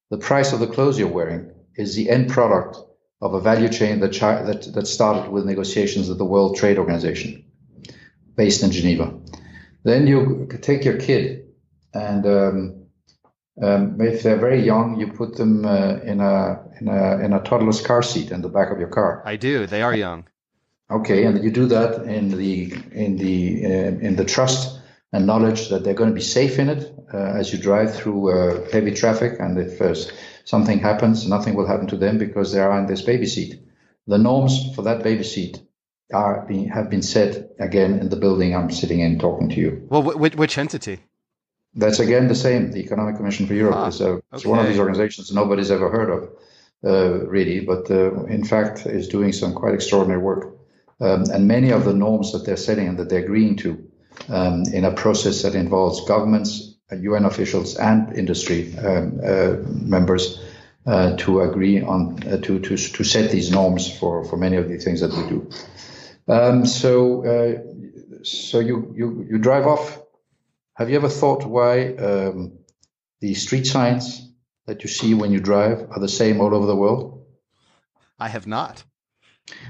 The 0.10 0.18
price 0.18 0.54
of 0.54 0.60
the 0.60 0.68
clothes 0.68 0.98
you're 0.98 1.08
wearing 1.08 1.52
is 1.76 1.96
the 1.96 2.10
end 2.10 2.30
product 2.30 2.78
of 3.26 3.34
a 3.34 3.42
value 3.42 3.70
chain 3.70 4.00
that, 4.02 4.14
that, 4.48 4.74
that 4.74 4.88
started 4.88 5.32
with 5.32 5.46
negotiations 5.46 6.10
at 6.10 6.18
the 6.18 6.26
World 6.26 6.56
Trade 6.56 6.78
Organization 6.78 7.44
based 8.36 8.62
in 8.64 8.72
Geneva. 8.72 9.14
Then 9.84 10.08
you 10.08 10.48
take 10.62 10.86
your 10.86 10.98
kid 10.98 11.48
and 11.94 12.26
um, 12.26 12.86
um, 13.62 14.02
if 14.02 14.22
they're 14.22 14.38
very 14.38 14.62
young, 14.62 15.00
you 15.00 15.08
put 15.08 15.38
them 15.38 15.66
uh, 15.66 15.96
in 16.12 16.20
a 16.20 16.62
in 16.80 16.88
a 16.90 17.20
in 17.26 17.34
a 17.34 17.42
toddler's 17.42 17.82
car 17.82 18.04
seat 18.04 18.32
in 18.32 18.42
the 18.42 18.50
back 18.50 18.70
of 18.72 18.80
your 18.80 18.90
car. 18.90 19.24
I 19.26 19.38
do. 19.38 19.66
They 19.66 19.82
are 19.82 19.96
young. 19.96 20.28
Okay, 20.92 21.24
and 21.26 21.42
you 21.44 21.52
do 21.52 21.66
that 21.68 22.04
in 22.04 22.30
the 22.30 22.74
in 22.92 23.18
the 23.18 23.66
uh, 23.66 24.08
in 24.08 24.18
the 24.18 24.26
trust 24.26 24.82
and 25.16 25.26
knowledge 25.26 25.70
that 25.70 25.84
they're 25.84 26.02
going 26.02 26.10
to 26.10 26.16
be 26.16 26.22
safe 26.40 26.60
in 26.60 26.68
it 26.68 26.94
uh, 27.14 27.18
as 27.40 27.54
you 27.54 27.58
drive 27.58 27.96
through 27.96 28.22
uh, 28.30 28.70
heavy 28.72 28.92
traffic, 28.92 29.40
and 29.40 29.58
if 29.58 29.74
something 30.44 30.80
happens, 30.80 31.26
nothing 31.28 31.56
will 31.56 31.68
happen 31.68 31.88
to 31.88 31.96
them 31.96 32.18
because 32.18 32.52
they 32.52 32.60
are 32.60 32.78
in 32.78 32.86
this 32.86 33.02
baby 33.02 33.26
seat. 33.26 33.62
The 34.08 34.18
norms 34.18 34.76
for 34.76 34.82
that 34.84 35.04
baby 35.04 35.24
seat 35.24 35.62
are 36.14 36.46
being, 36.48 36.68
have 36.68 36.90
been 36.90 37.02
set 37.02 37.52
again 37.60 38.00
in 38.00 38.10
the 38.10 38.18
building 38.18 38.56
I'm 38.56 38.70
sitting 38.70 39.00
in 39.00 39.18
talking 39.18 39.50
to 39.50 39.56
you. 39.56 39.88
Well, 39.90 40.04
which, 40.04 40.36
which 40.36 40.58
entity? 40.58 41.00
That's 41.74 42.00
again 42.00 42.28
the 42.28 42.36
same. 42.36 42.72
The 42.72 42.80
Economic 42.80 43.16
Commission 43.16 43.48
for 43.48 43.54
Europe 43.54 43.76
ah, 43.76 43.88
is 43.88 44.02
a, 44.02 44.22
it's 44.34 44.46
one 44.46 44.60
of 44.60 44.68
these 44.68 44.80
organizations 44.80 45.34
nobody's 45.34 45.72
ever 45.72 45.90
heard 45.90 46.10
of, 46.10 46.30
uh, 46.84 47.26
really, 47.26 47.62
but 47.62 47.90
uh, 47.90 48.26
in 48.26 48.44
fact 48.44 48.86
is 48.86 49.08
doing 49.08 49.32
some 49.32 49.54
quite 49.54 49.74
extraordinary 49.74 50.22
work. 50.22 50.58
Um, 51.02 51.24
and 51.34 51.48
many 51.48 51.72
of 51.72 51.84
the 51.84 51.94
norms 51.94 52.32
that 52.32 52.46
they're 52.46 52.56
setting 52.56 52.88
and 52.88 52.98
that 53.00 53.10
they're 53.10 53.24
agreeing 53.24 53.58
to 53.58 53.86
um, 54.30 54.64
in 54.74 54.86
a 54.86 54.92
process 54.92 55.44
that 55.44 55.56
involves 55.56 56.06
governments, 56.06 56.76
UN 56.92 57.26
officials 57.26 57.76
and 57.76 58.16
industry 58.18 58.78
um, 58.78 59.20
uh, 59.24 59.56
members 59.68 60.40
uh, 60.86 61.16
to 61.18 61.42
agree 61.42 61.82
on 61.82 62.22
uh, 62.28 62.38
to, 62.38 62.60
to 62.60 62.78
to 62.78 63.04
set 63.04 63.32
these 63.32 63.52
norms 63.52 63.92
for 63.98 64.24
for 64.24 64.38
many 64.38 64.58
of 64.58 64.70
the 64.70 64.78
things 64.78 65.02
that 65.02 65.12
we 65.12 65.28
do. 65.28 65.50
Um, 66.28 66.66
so, 66.66 67.26
uh, 67.26 68.24
so 68.24 68.60
you, 68.60 68.94
you 68.96 69.28
you 69.30 69.38
drive 69.38 69.66
off. 69.68 70.00
Have 70.76 70.90
you 70.90 70.96
ever 70.96 71.10
thought 71.10 71.46
why 71.46 71.96
um, 71.96 72.60
the 73.20 73.34
street 73.34 73.66
signs 73.66 74.30
that 74.66 74.84
you 74.84 74.90
see 74.90 75.14
when 75.14 75.32
you 75.32 75.40
drive 75.40 75.88
are 75.92 76.00
the 76.00 76.10
same 76.10 76.42
all 76.42 76.54
over 76.54 76.66
the 76.66 76.76
world? 76.76 77.26
I 78.20 78.28
have 78.28 78.48
not. 78.48 78.84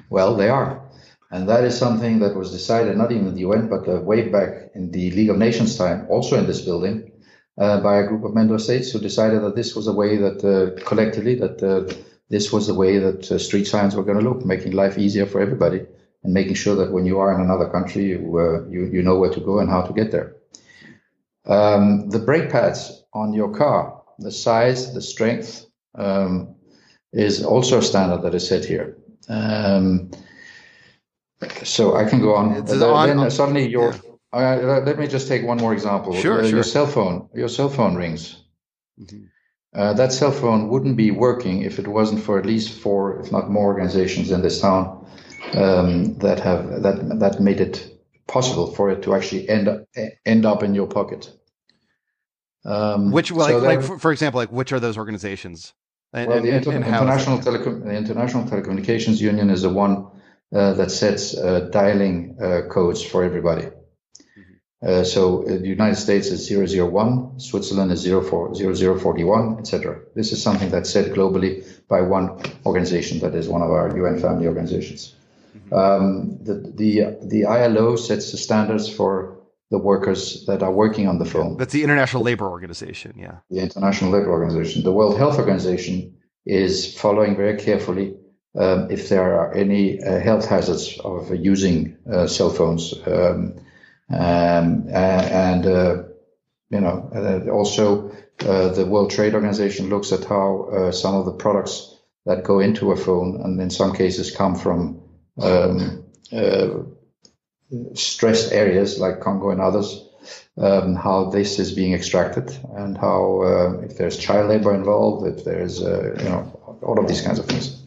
Well, 0.10 0.36
they 0.36 0.50
are. 0.50 0.85
And 1.32 1.50
that 1.50 1.63
is 1.63 1.77
something 1.77 2.20
that 2.20 2.36
was 2.36 2.51
decided 2.51 2.98
not 2.98 3.12
even 3.12 3.27
in 3.27 3.34
the 3.34 3.41
UN, 3.41 3.67
but 3.67 3.88
uh, 3.88 4.00
way 4.01 4.29
back 4.29 4.72
in 4.75 4.91
the 4.91 5.12
League 5.12 5.29
of 5.29 5.38
Nations 5.38 5.77
time, 5.77 6.05
also 6.10 6.38
in 6.38 6.46
this 6.46 6.62
building, 6.62 7.12
uh, 7.58 7.79
by 7.82 7.98
a 7.98 8.08
group 8.08 8.24
of 8.24 8.36
member 8.36 8.60
states 8.60 8.91
who 8.91 9.00
decided 9.00 9.41
that 9.41 9.55
this 9.55 9.75
was 9.75 9.88
a 9.88 9.94
way 9.94 10.17
that 10.17 10.44
uh, 10.44 10.79
collectively 10.86 11.36
that 11.36 11.63
uh, 11.63 11.91
this 12.29 12.51
was 12.51 12.67
the 12.67 12.74
way 12.74 12.98
that 12.98 13.32
uh, 13.32 13.38
street 13.38 13.65
signs 13.65 13.96
were 13.96 14.03
going 14.03 14.17
to 14.17 14.24
look, 14.24 14.46
making 14.46 14.74
life 14.74 14.98
easier 14.98 15.25
for 15.25 15.41
everybody 15.41 15.86
and 16.24 16.34
making 16.34 16.55
sure 16.55 16.75
that 16.75 16.91
when 16.91 17.05
you 17.05 17.20
are 17.20 17.34
in 17.34 17.41
another 17.41 17.70
country, 17.70 18.05
you 18.05 18.38
uh, 18.38 18.67
you, 18.70 18.86
you 18.86 19.01
know 19.01 19.17
where 19.17 19.32
to 19.32 19.39
go 19.39 19.60
and 19.60 19.70
how 19.70 19.82
to 19.82 19.94
get 19.94 20.12
there. 20.12 20.36
Um, 21.46 22.10
the 22.10 22.20
brake 22.20 22.51
pads 22.51 23.03
on 23.13 23.34
your 23.34 23.53
car, 23.53 24.01
the 24.20 24.32
size, 24.32 24.94
the 24.94 25.01
strength, 25.01 25.65
um, 25.94 26.55
is 27.13 27.44
also 27.44 27.77
a 27.77 27.84
standard 27.84 28.24
that 28.24 28.36
is 28.36 28.48
set 28.48 28.65
here. 28.65 28.98
Um, 29.29 30.12
so 31.64 31.96
I 31.96 32.06
can 32.10 32.20
go 32.22 32.36
on. 32.36 32.52
It's 32.54 32.72
then, 32.72 32.84
on- 32.90 33.18
then 33.18 33.32
suddenly 33.32 33.68
your. 33.68 33.92
yeah. 33.94 34.00
Uh, 34.34 34.82
let 34.86 35.00
me 35.00 35.08
just 35.08 35.28
take 35.30 35.44
one 35.46 35.58
more 35.58 35.72
example. 35.74 36.14
Sure, 36.14 36.40
Uh, 36.40 36.44
sure. 36.44 36.56
Your 36.56 36.64
cell 36.64 36.88
phone. 36.88 37.30
Your 37.34 37.48
cell 37.48 37.70
phone 37.70 37.96
rings. 37.96 38.44
Mhm. 39.02 39.28
Uh, 39.74 39.94
that 39.94 40.12
cell 40.14 40.32
phone 40.32 40.68
wouldn't 40.70 40.98
be 40.98 41.10
working 41.12 41.62
if 41.62 41.80
it 41.80 41.88
wasn't 41.88 42.22
for 42.22 42.38
at 42.40 42.46
least 42.46 42.70
four, 42.80 43.20
if 43.22 43.32
not 43.32 43.50
more, 43.50 43.66
organizations 43.66 44.32
in 44.32 44.42
this 44.42 44.60
town 44.62 45.06
um, 45.54 46.18
that 46.20 46.40
have 46.40 46.82
that 46.82 47.20
that 47.20 47.40
made 47.40 47.60
it 47.62 47.75
possible 48.28 48.68
for 48.75 48.90
it 48.90 49.02
to 49.04 49.14
actually 49.14 49.48
end 49.50 49.68
up, 49.68 49.84
end 50.25 50.46
up 50.46 50.64
in 50.64 50.74
your 50.75 50.88
pocket. 50.88 51.30
Um, 52.66 53.12
Which, 53.12 53.32
like, 53.32 53.52
so 53.52 53.58
like 53.60 53.80
that- 53.82 53.88
for, 53.88 54.00
for 54.00 54.12
example, 54.12 54.40
like 54.40 54.52
which 54.52 54.72
are 54.74 54.80
those 54.80 54.98
organizations? 54.98 55.74
And, 56.14 56.28
well, 56.28 56.38
and- 56.38 56.46
the 56.48 56.56
Inter- 56.56 56.72
and 56.72 56.84
international 56.86 57.38
telecom- 57.40 57.84
the 57.84 57.96
international 57.96 58.44
telecommunications 58.46 59.22
union 59.22 59.50
is 59.50 59.62
the 59.62 59.70
one 59.70 59.94
uh, 59.98 60.10
that 60.52 60.92
sets 60.92 61.38
uh, 61.38 61.62
dialing 61.72 62.38
uh, 62.42 62.62
codes 62.70 63.04
for 63.04 63.24
everybody. 63.24 63.64
Mm-hmm. 63.64 64.88
Uh, 64.88 65.04
so 65.04 65.44
uh, 65.44 65.58
the 65.58 65.68
United 65.68 65.96
States 65.96 66.28
is 66.28 66.50
001, 66.50 67.40
Switzerland 67.40 67.92
is 67.92 68.06
04, 68.06 68.56
0041, 68.56 69.60
etc. 69.60 70.02
This 70.16 70.32
is 70.32 70.42
something 70.42 70.70
that's 70.70 70.90
set 70.90 71.14
globally 71.14 71.66
by 71.88 72.02
one 72.02 72.40
organization 72.66 73.20
that 73.20 73.36
is 73.36 73.48
one 73.48 73.62
of 73.62 73.72
our 73.72 73.96
UN 73.98 74.20
family 74.20 74.48
organizations. 74.48 75.16
Mm-hmm. 75.58 75.74
Um, 75.74 76.38
the, 76.44 76.54
the, 76.54 77.18
the 77.22 77.46
ILO 77.46 77.96
sets 77.96 78.32
the 78.32 78.38
standards 78.38 78.88
for 78.88 79.36
the 79.72 79.80
workers 79.80 80.46
that 80.46 80.62
are 80.62 80.72
working 80.72 81.08
on 81.08 81.18
the 81.18 81.25
phone 81.25 81.58
That's 81.58 81.74
the 81.74 81.84
International 81.84 82.22
Labor 82.22 82.48
Organization. 82.48 83.16
Yeah. 83.18 83.38
the 83.50 83.62
International 83.62 84.12
Labour 84.12 84.32
Organization. 84.32 84.84
The 84.84 84.92
World 84.92 85.18
Health 85.18 85.40
Organization 85.40 86.18
is 86.46 86.96
following 86.96 87.36
very 87.36 87.58
carefully 87.58 88.16
um, 88.56 88.90
if 88.92 89.10
there 89.10 89.36
are 89.36 89.54
any 89.54 90.02
uh, 90.02 90.20
health 90.20 90.46
hazards 90.48 91.00
of 91.00 91.34
using 91.36 91.98
uh, 92.12 92.28
cell 92.28 92.50
phones. 92.50 92.94
Um, 93.06 93.60
um, 94.10 94.88
and, 94.90 95.66
uh, 95.66 96.04
you 96.70 96.80
know, 96.80 97.50
also 97.52 98.12
uh, 98.46 98.70
the 98.70 98.86
World 98.86 99.12
Trade 99.12 99.34
Organization 99.34 99.90
looks 99.90 100.12
at 100.12 100.26
how 100.26 100.92
some 100.92 101.16
of 101.16 101.26
the 101.26 101.34
products 101.34 101.96
that 102.26 102.44
go 102.44 102.60
into 102.60 102.92
a 102.92 102.98
phone 102.98 103.42
and 103.44 103.60
in 103.60 103.70
some 103.70 103.94
cases 103.94 104.36
come 104.36 104.56
from 104.56 105.02
um, 105.42 106.06
stressed 107.94 108.52
areas 108.52 109.00
like 109.00 109.22
Congo 109.22 109.50
and 109.50 109.62
others 109.62 110.06
um, 110.58 110.96
how 110.96 111.30
this 111.30 111.60
is 111.60 111.72
being 111.72 111.94
extracted 111.94 112.56
and 112.76 112.98
how 112.98 113.42
uh, 113.42 113.80
if 113.82 113.98
there's 113.98 114.18
child 114.18 114.50
labor 114.50 114.74
involved, 114.74 115.28
if 115.28 115.44
there's 115.44 115.82
uh, 115.82 116.16
you 116.18 116.29
know 116.29 116.79
all 116.82 117.00
of 117.00 117.08
these 117.08 117.22
kinds 117.22 117.40
of 117.40 117.46
things. 117.46 117.82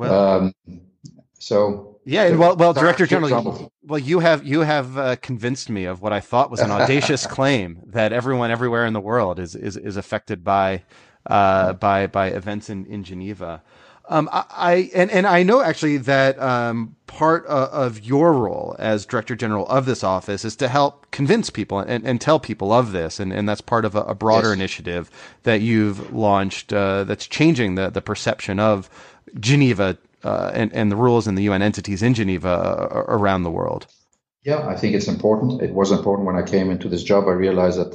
Well, 0.00 0.14
Um, 0.14 0.54
so 1.38 1.98
yeah. 2.04 2.24
And 2.24 2.38
well, 2.38 2.56
well, 2.56 2.72
Director 2.72 3.06
General, 3.06 3.72
well, 3.84 3.98
you 4.00 4.20
have 4.20 4.44
you 4.46 4.60
have 4.60 4.98
uh, 4.98 5.16
convinced 5.16 5.70
me 5.70 5.84
of 5.84 6.02
what 6.02 6.12
I 6.12 6.20
thought 6.20 6.50
was 6.50 6.60
an 6.60 6.70
audacious 6.70 7.26
claim 7.38 7.80
that 7.86 8.12
everyone 8.12 8.50
everywhere 8.50 8.86
in 8.86 8.94
the 8.94 9.00
world 9.00 9.38
is 9.38 9.54
is 9.54 9.76
is 9.76 9.96
affected 9.96 10.44
by 10.44 10.82
uh, 11.26 11.74
by 11.74 12.06
by 12.08 12.28
events 12.28 12.70
in 12.70 12.86
in 12.86 13.04
Geneva. 13.04 13.62
Um, 14.08 14.28
I, 14.32 14.44
I 14.50 14.90
and 14.94 15.10
and 15.12 15.26
I 15.26 15.44
know 15.44 15.62
actually 15.62 15.98
that 15.98 16.40
um, 16.42 16.96
part 17.06 17.46
of, 17.46 17.68
of 17.70 18.04
your 18.04 18.32
role 18.32 18.74
as 18.78 19.06
Director 19.06 19.36
General 19.36 19.66
of 19.68 19.86
this 19.86 20.02
office 20.02 20.44
is 20.44 20.56
to 20.56 20.68
help 20.68 21.10
convince 21.12 21.50
people 21.50 21.78
and, 21.80 22.04
and 22.06 22.20
tell 22.20 22.40
people 22.40 22.72
of 22.72 22.92
this, 22.92 23.20
and, 23.20 23.32
and 23.32 23.48
that's 23.48 23.60
part 23.62 23.84
of 23.84 23.94
a, 23.94 24.00
a 24.02 24.14
broader 24.16 24.48
Yes. 24.48 24.56
initiative 24.56 25.10
that 25.44 25.60
you've 25.62 26.12
launched 26.12 26.72
uh, 26.72 27.04
that's 27.04 27.26
changing 27.28 27.76
the 27.76 27.90
the 27.90 28.02
perception 28.02 28.58
of 28.58 28.90
Geneva 29.38 29.98
uh, 30.24 30.50
and 30.54 30.72
and 30.74 30.90
the 30.90 30.96
rules 30.96 31.26
and 31.26 31.36
the 31.36 31.42
UN 31.42 31.62
entities 31.62 32.02
in 32.02 32.14
Geneva 32.14 32.48
uh, 32.48 33.04
around 33.08 33.42
the 33.42 33.50
world. 33.50 33.86
yeah, 34.44 34.66
I 34.66 34.76
think 34.76 34.94
it's 34.94 35.08
important. 35.08 35.62
It 35.62 35.72
was 35.74 35.90
important 35.90 36.26
when 36.26 36.36
I 36.36 36.42
came 36.42 36.70
into 36.70 36.88
this 36.88 37.02
job. 37.02 37.28
I 37.28 37.32
realized 37.32 37.78
that 37.78 37.92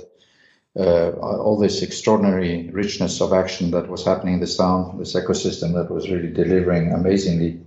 uh, 0.77 1.11
all 1.19 1.57
this 1.57 1.81
extraordinary 1.81 2.69
richness 2.71 3.21
of 3.21 3.31
action 3.33 3.71
that 3.71 3.87
was 3.87 4.05
happening 4.05 4.35
in 4.35 4.39
this 4.41 4.57
town, 4.57 4.97
this 4.97 5.15
ecosystem 5.15 5.73
that 5.73 5.89
was 5.89 6.09
really 6.09 6.29
delivering 6.29 6.91
amazingly 6.91 7.61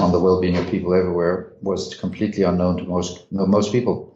on 0.00 0.10
the 0.10 0.20
well-being 0.20 0.56
of 0.56 0.68
people 0.70 0.94
everywhere, 0.94 1.52
was 1.62 1.94
completely 1.94 2.42
unknown 2.44 2.78
to 2.78 2.84
most 2.84 3.26
most 3.30 3.72
people. 3.72 4.12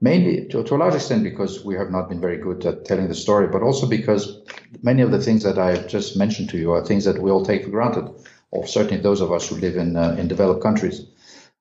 Mainly 0.00 0.48
to, 0.48 0.64
to 0.64 0.74
a 0.74 0.78
large 0.82 0.94
extent 0.94 1.22
because 1.22 1.64
we 1.64 1.76
have 1.76 1.92
not 1.92 2.08
been 2.08 2.20
very 2.20 2.38
good 2.38 2.66
at 2.66 2.84
telling 2.84 3.08
the 3.08 3.14
story, 3.14 3.46
but 3.46 3.62
also 3.62 3.86
because 3.86 4.40
many 4.82 5.00
of 5.02 5.12
the 5.12 5.20
things 5.20 5.44
that 5.44 5.58
I 5.58 5.76
have 5.76 5.86
just 5.86 6.16
mentioned 6.16 6.48
to 6.50 6.58
you 6.58 6.72
are 6.72 6.84
things 6.84 7.04
that 7.04 7.22
we 7.22 7.30
all 7.30 7.44
take 7.44 7.64
for 7.64 7.70
granted, 7.70 8.08
or 8.52 8.66
certainly 8.66 9.02
those 9.02 9.20
of 9.20 9.32
us 9.32 9.48
who 9.48 9.56
live 9.56 9.76
in 9.76 9.96
uh, 9.96 10.14
in 10.18 10.28
developed 10.28 10.62
countries, 10.62 11.04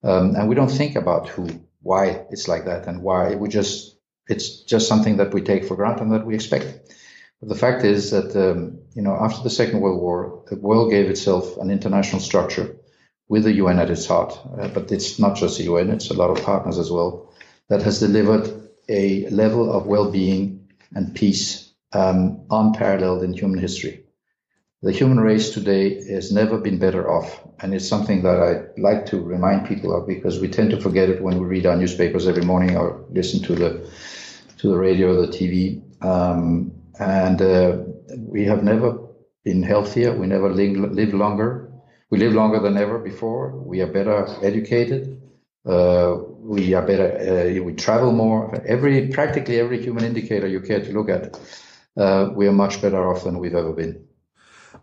um, 0.04 0.36
and 0.36 0.48
we 0.48 0.56
don't 0.56 0.70
think 0.70 0.96
about 0.96 1.28
who, 1.30 1.48
why 1.82 2.26
it's 2.30 2.48
like 2.48 2.66
that, 2.66 2.88
and 2.88 3.02
why 3.02 3.34
we 3.36 3.50
just 3.50 3.98
it's 4.28 4.62
just 4.64 4.88
something 4.88 5.18
that 5.18 5.34
we 5.34 5.42
take 5.42 5.66
for 5.66 5.76
granted 5.76 6.04
and 6.04 6.14
that 6.14 6.26
we 6.26 6.36
expect. 6.36 6.94
But 7.40 7.50
the 7.50 7.56
fact 7.56 7.84
is 7.84 8.12
that 8.12 8.36
um, 8.36 8.80
you 8.94 9.02
know 9.02 9.16
after 9.16 9.42
the 9.42 9.50
Second 9.50 9.82
World 9.82 10.02
War, 10.02 10.44
the 10.50 10.58
world 10.58 10.92
gave 10.92 11.10
itself 11.10 11.58
an 11.58 11.72
international 11.72 12.22
structure 12.22 12.76
with 13.28 13.44
the 13.44 13.54
UN 13.54 13.80
at 13.80 13.90
its 13.90 14.06
heart. 14.06 14.38
Uh, 14.60 14.68
but 14.68 14.92
it's 14.92 15.18
not 15.18 15.38
just 15.38 15.58
the 15.58 15.64
UN; 15.64 15.90
it's 15.90 16.12
a 16.12 16.20
lot 16.22 16.30
of 16.30 16.46
partners 16.46 16.78
as 16.78 16.92
well 16.92 17.32
that 17.70 17.84
has 17.84 18.02
delivered 18.02 18.70
a 18.90 19.30
level 19.30 19.72
of 19.72 19.88
well-being 19.88 20.68
and 20.94 21.16
peace 21.16 21.72
um, 21.94 22.42
unparalleled 22.50 23.24
in 23.24 23.32
human 23.34 23.60
history. 23.60 24.01
The 24.84 24.92
human 24.92 25.20
race 25.20 25.52
today 25.52 26.04
has 26.12 26.32
never 26.32 26.58
been 26.58 26.80
better 26.80 27.08
off, 27.08 27.40
and 27.60 27.72
it's 27.76 27.88
something 27.88 28.24
that 28.24 28.42
I 28.42 28.82
like 28.82 29.06
to 29.08 29.22
remind 29.22 29.68
people 29.68 29.96
of 29.96 30.08
because 30.08 30.40
we 30.40 30.48
tend 30.48 30.72
to 30.72 30.82
forget 30.82 31.08
it 31.08 31.22
when 31.22 31.40
we 31.40 31.46
read 31.46 31.68
our 31.68 31.76
newspapers 31.76 32.28
every 32.28 32.42
morning 32.42 32.76
or 32.76 33.06
listen 33.12 33.44
to 33.44 33.54
the 33.54 33.88
to 34.58 34.70
the 34.70 34.78
radio 34.78 35.12
or 35.12 35.28
the 35.28 35.32
TV. 35.32 35.84
Um, 36.04 36.72
and 37.00 37.40
uh, 37.44 37.78
we 38.18 38.44
have 38.46 38.64
never 38.64 38.98
been 39.44 39.62
healthier. 39.62 40.16
We 40.18 40.26
never 40.26 40.50
live, 40.50 40.76
live 40.76 41.14
longer. 41.14 41.72
We 42.10 42.18
live 42.18 42.34
longer 42.34 42.60
than 42.60 42.76
ever 42.76 42.98
before. 42.98 43.52
We 43.52 43.82
are 43.82 43.88
better 43.88 44.28
educated. 44.42 45.22
Uh, 45.64 46.18
we 46.40 46.74
are 46.74 46.86
better. 46.86 47.60
Uh, 47.60 47.64
we 47.64 47.74
travel 47.74 48.14
more. 48.14 48.60
Every 48.66 49.10
practically 49.10 49.60
every 49.60 49.80
human 49.80 50.06
indicator 50.06 50.48
you 50.48 50.60
care 50.60 50.84
to 50.84 50.92
look 50.92 51.10
at, 51.10 51.40
uh, 51.98 52.30
we 52.34 52.48
are 52.48 52.52
much 52.52 52.82
better 52.82 53.08
off 53.12 53.26
than 53.26 53.38
we've 53.38 53.54
ever 53.54 53.74
been. 53.74 54.08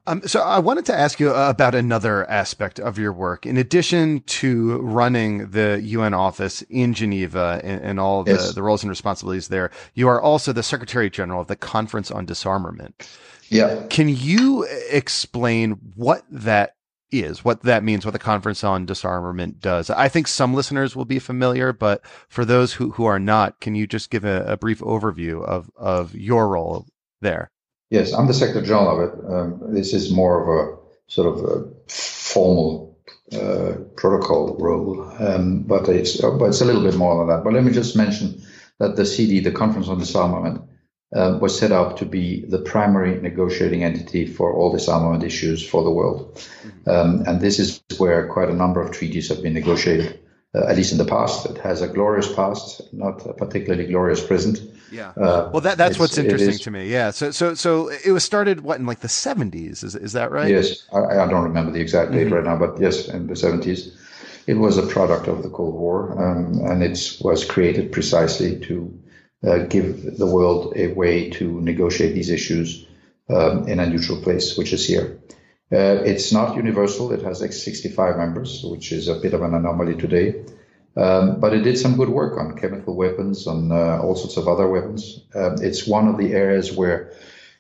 Um, 0.08 0.22
so 0.26 0.40
I 0.40 0.58
wanted 0.58 0.86
to 0.86 0.98
ask 0.98 1.20
you 1.20 1.34
about 1.34 1.74
another 1.74 2.28
aspect 2.30 2.80
of 2.80 2.96
your 2.98 3.12
work. 3.12 3.44
In 3.44 3.58
addition 3.58 4.20
to 4.20 4.78
running 4.78 5.50
the 5.50 5.80
UN 5.82 6.14
office 6.14 6.62
in 6.62 6.94
Geneva 6.94 7.60
and, 7.62 7.82
and 7.82 8.00
all 8.00 8.24
the, 8.24 8.32
Yes. 8.32 8.54
the 8.54 8.62
roles 8.62 8.82
and 8.82 8.88
responsibilities 8.88 9.48
there, 9.48 9.70
you 9.92 10.08
are 10.08 10.18
also 10.20 10.52
the 10.54 10.62
Secretary 10.62 11.10
General 11.10 11.42
of 11.42 11.46
the 11.46 11.56
Conference 11.56 12.10
on 12.10 12.24
Disarmament. 12.24 13.06
Yeah. 13.50 13.84
Can 13.90 14.08
you 14.08 14.66
explain 14.90 15.72
what 15.94 16.22
that 16.30 16.74
is, 17.10 17.44
what 17.44 17.62
that 17.64 17.84
means, 17.84 18.06
what 18.06 18.12
the 18.12 18.18
Conference 18.18 18.64
on 18.64 18.86
Disarmament 18.86 19.60
does? 19.60 19.90
I 19.90 20.08
think 20.08 20.26
some 20.26 20.54
listeners 20.54 20.96
will 20.96 21.04
be 21.04 21.18
familiar, 21.18 21.74
but 21.74 22.00
for 22.30 22.46
those 22.46 22.72
who, 22.72 22.92
who 22.92 23.04
are 23.04 23.18
not, 23.18 23.60
can 23.60 23.74
you 23.74 23.86
just 23.86 24.10
give 24.10 24.24
a, 24.24 24.42
a 24.44 24.56
brief 24.56 24.80
overview 24.80 25.44
of, 25.44 25.70
of 25.76 26.14
your 26.14 26.48
role 26.48 26.86
there? 27.20 27.50
Yes, 27.90 28.12
I'm 28.12 28.27
the 28.27 28.35
Secretary 28.35 28.66
General 28.66 29.01
of 29.01 29.09
it. 29.09 29.33
Um, 29.33 29.74
this 29.74 29.94
is 29.94 30.12
more 30.12 30.42
of 30.42 30.48
a 30.48 30.79
sort 31.07 31.38
of 31.38 31.44
a 31.44 31.90
formal 31.90 32.98
uh, 33.33 33.74
protocol 33.96 34.57
role, 34.59 35.11
um, 35.18 35.62
but 35.62 35.88
it's 35.88 36.22
uh, 36.22 36.31
but 36.33 36.46
it's 36.46 36.61
a 36.61 36.64
little 36.66 36.83
bit 36.83 36.96
more 36.96 37.18
than 37.18 37.29
that. 37.29 37.44
But 37.44 37.55
let 37.55 37.64
me 37.64 37.72
just 37.72 37.96
mention 37.96 38.42
that 38.79 38.96
the 38.96 39.07
CD, 39.07 39.40
the 39.40 39.53
Conference 39.53 39.88
on 39.88 39.98
Disarmament, 39.98 40.62
uh, 41.14 41.38
was 41.40 41.59
set 41.59 41.72
up 41.72 41.96
to 41.98 42.05
be 42.07 42.44
the 42.46 42.59
primary 42.59 43.20
negotiating 43.20 43.85
entity 43.85 44.27
for 44.27 44.53
all 44.55 44.72
disarmament 44.72 45.24
issues 45.24 45.66
for 45.66 45.83
the 45.83 45.90
world, 45.90 46.46
um, 46.87 47.24
and 47.27 47.40
this 47.40 47.59
is 47.59 47.83
where 47.98 48.29
quite 48.29 48.51
a 48.51 48.55
number 48.55 48.83
of 48.83 48.92
treaties 48.92 49.29
have 49.29 49.42
been 49.42 49.55
negotiated. 49.55 50.20
uh, 50.55 50.66
at 50.68 50.77
least 50.77 50.92
in 50.92 50.98
the 50.98 51.05
past. 51.05 51.46
It 51.46 51.59
has 51.59 51.83
a 51.83 51.88
glorious 51.88 52.33
past, 52.33 52.83
not 52.92 53.27
a 53.27 53.35
particularly 53.35 53.87
glorious 53.87 54.24
present. 54.24 54.61
Yeah. 54.90 55.11
Uh, 55.11 55.51
well, 55.53 55.61
that, 55.62 55.79
that's 55.79 55.98
what's 55.98 56.18
interesting 56.18 56.59
to 56.59 56.70
me. 56.70 56.88
Yeah. 56.88 57.11
So, 57.11 57.31
so, 57.31 57.55
so 57.55 57.88
it 57.88 58.11
was 58.11 58.24
started 58.24 58.62
what 58.62 58.79
in 58.79 58.87
like 58.87 59.01
the 59.01 59.09
seventies? 59.09 59.83
Is 59.83 59.94
is 59.94 60.12
that 60.12 60.31
right? 60.31 60.51
Yes. 60.51 60.87
I, 60.92 61.24
I 61.24 61.27
don't 61.29 61.44
remember 61.44 61.72
the 61.72 61.81
exact 61.81 62.12
date 62.12 62.27
mm-hmm. 62.27 62.35
right 62.35 62.44
now, 62.44 62.57
but 62.57 62.81
yes, 62.81 63.09
in 63.09 63.27
the 63.27 63.37
seventies, 63.37 63.96
it 64.46 64.55
was 64.55 64.79
a 64.79 64.87
product 64.87 65.29
of 65.29 65.42
the 65.42 65.51
Cold 65.51 65.74
War, 65.74 66.12
um, 66.12 66.61
and 66.64 66.83
it 66.83 67.18
was 67.20 67.44
created 67.44 67.92
precisely 67.92 68.59
to 68.61 68.98
uh, 69.46 69.59
give 69.59 70.16
the 70.18 70.27
world 70.27 70.72
a 70.77 70.88
way 70.94 71.31
to 71.31 71.61
negotiate 71.61 72.14
these 72.14 72.31
issues 72.31 72.87
um, 73.29 73.68
in 73.68 73.79
a 73.79 73.87
neutral 73.87 74.20
place, 74.22 74.57
which 74.57 74.72
is 74.72 74.87
here. 74.87 75.20
Uh, 75.70 76.01
it's 76.03 76.33
not 76.33 76.57
universal. 76.57 77.12
It 77.12 77.22
has 77.22 77.42
like 77.42 77.53
65 77.53 78.16
members, 78.16 78.64
which 78.64 78.90
is 78.90 79.07
a 79.09 79.16
bit 79.16 79.35
of 79.35 79.42
an 79.42 79.55
anomaly 79.55 79.96
today. 79.96 80.42
Um, 80.98 81.38
but 81.38 81.54
it 81.54 81.62
did 81.62 81.78
some 81.78 81.96
good 81.96 82.08
work 82.08 82.37
on 82.38 82.56
chemical 82.56 82.96
weapons, 82.96 83.46
on 83.46 83.70
uh, 83.70 84.00
all 84.02 84.16
sorts 84.16 84.37
of 84.37 84.48
other 84.48 84.66
weapons. 84.66 85.20
Um, 85.32 85.54
it's 85.62 85.87
one 85.87 86.08
of 86.08 86.18
the 86.18 86.32
areas 86.32 86.72
where 86.72 87.12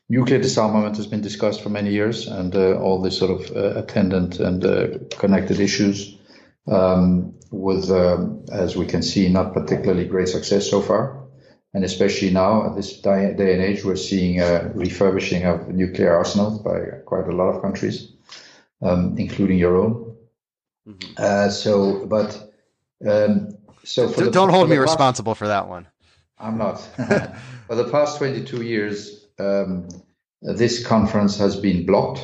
nuclear 0.08 0.40
disarmament 0.40 0.96
has 0.96 1.06
been 1.06 1.20
discussed 1.20 1.62
for 1.62 1.68
many 1.68 1.90
years, 1.92 2.26
and 2.26 2.54
uh, 2.56 2.80
all 2.80 3.00
the 3.00 3.12
sort 3.12 3.30
of 3.30 3.56
uh, 3.56 3.78
attendant 3.78 4.40
and 4.40 4.64
uh, 4.64 4.98
connected 5.18 5.60
issues, 5.60 6.18
um, 6.66 7.34
with, 7.52 7.88
um, 7.90 8.44
as 8.50 8.76
we 8.76 8.86
can 8.86 9.02
see, 9.02 9.28
not 9.28 9.54
particularly 9.54 10.04
great 10.04 10.28
success 10.28 10.68
so 10.68 10.80
far. 10.82 11.24
And 11.74 11.84
especially 11.84 12.30
now, 12.30 12.66
at 12.66 12.74
this 12.74 13.00
day 13.00 13.30
and 13.30 13.40
age, 13.40 13.84
we're 13.84 13.94
seeing 13.96 14.40
a 14.40 14.72
refurbishing 14.74 15.44
of 15.44 15.68
nuclear 15.68 16.16
arsenals 16.16 16.58
by 16.60 16.80
quite 17.04 17.28
a 17.28 17.36
lot 17.36 17.54
of 17.54 17.62
countries, 17.62 18.10
um, 18.82 19.16
including 19.16 19.58
your 19.58 19.76
own. 19.76 20.16
Mm-hmm. 20.88 21.12
Uh, 21.16 21.50
so, 21.50 22.06
but 22.06 22.47
um, 23.06 23.56
so 23.84 24.06
the, 24.06 24.30
don't 24.30 24.50
hold 24.50 24.68
me 24.68 24.76
past, 24.76 24.90
responsible 24.90 25.34
for 25.34 25.48
that 25.48 25.68
one. 25.68 25.86
I'm 26.38 26.58
not. 26.58 26.76
for 27.66 27.74
the 27.74 27.88
past 27.90 28.18
22 28.18 28.62
years, 28.62 29.26
um, 29.38 29.88
this 30.42 30.86
conference 30.86 31.36
has 31.38 31.56
been 31.56 31.86
blocked 31.86 32.20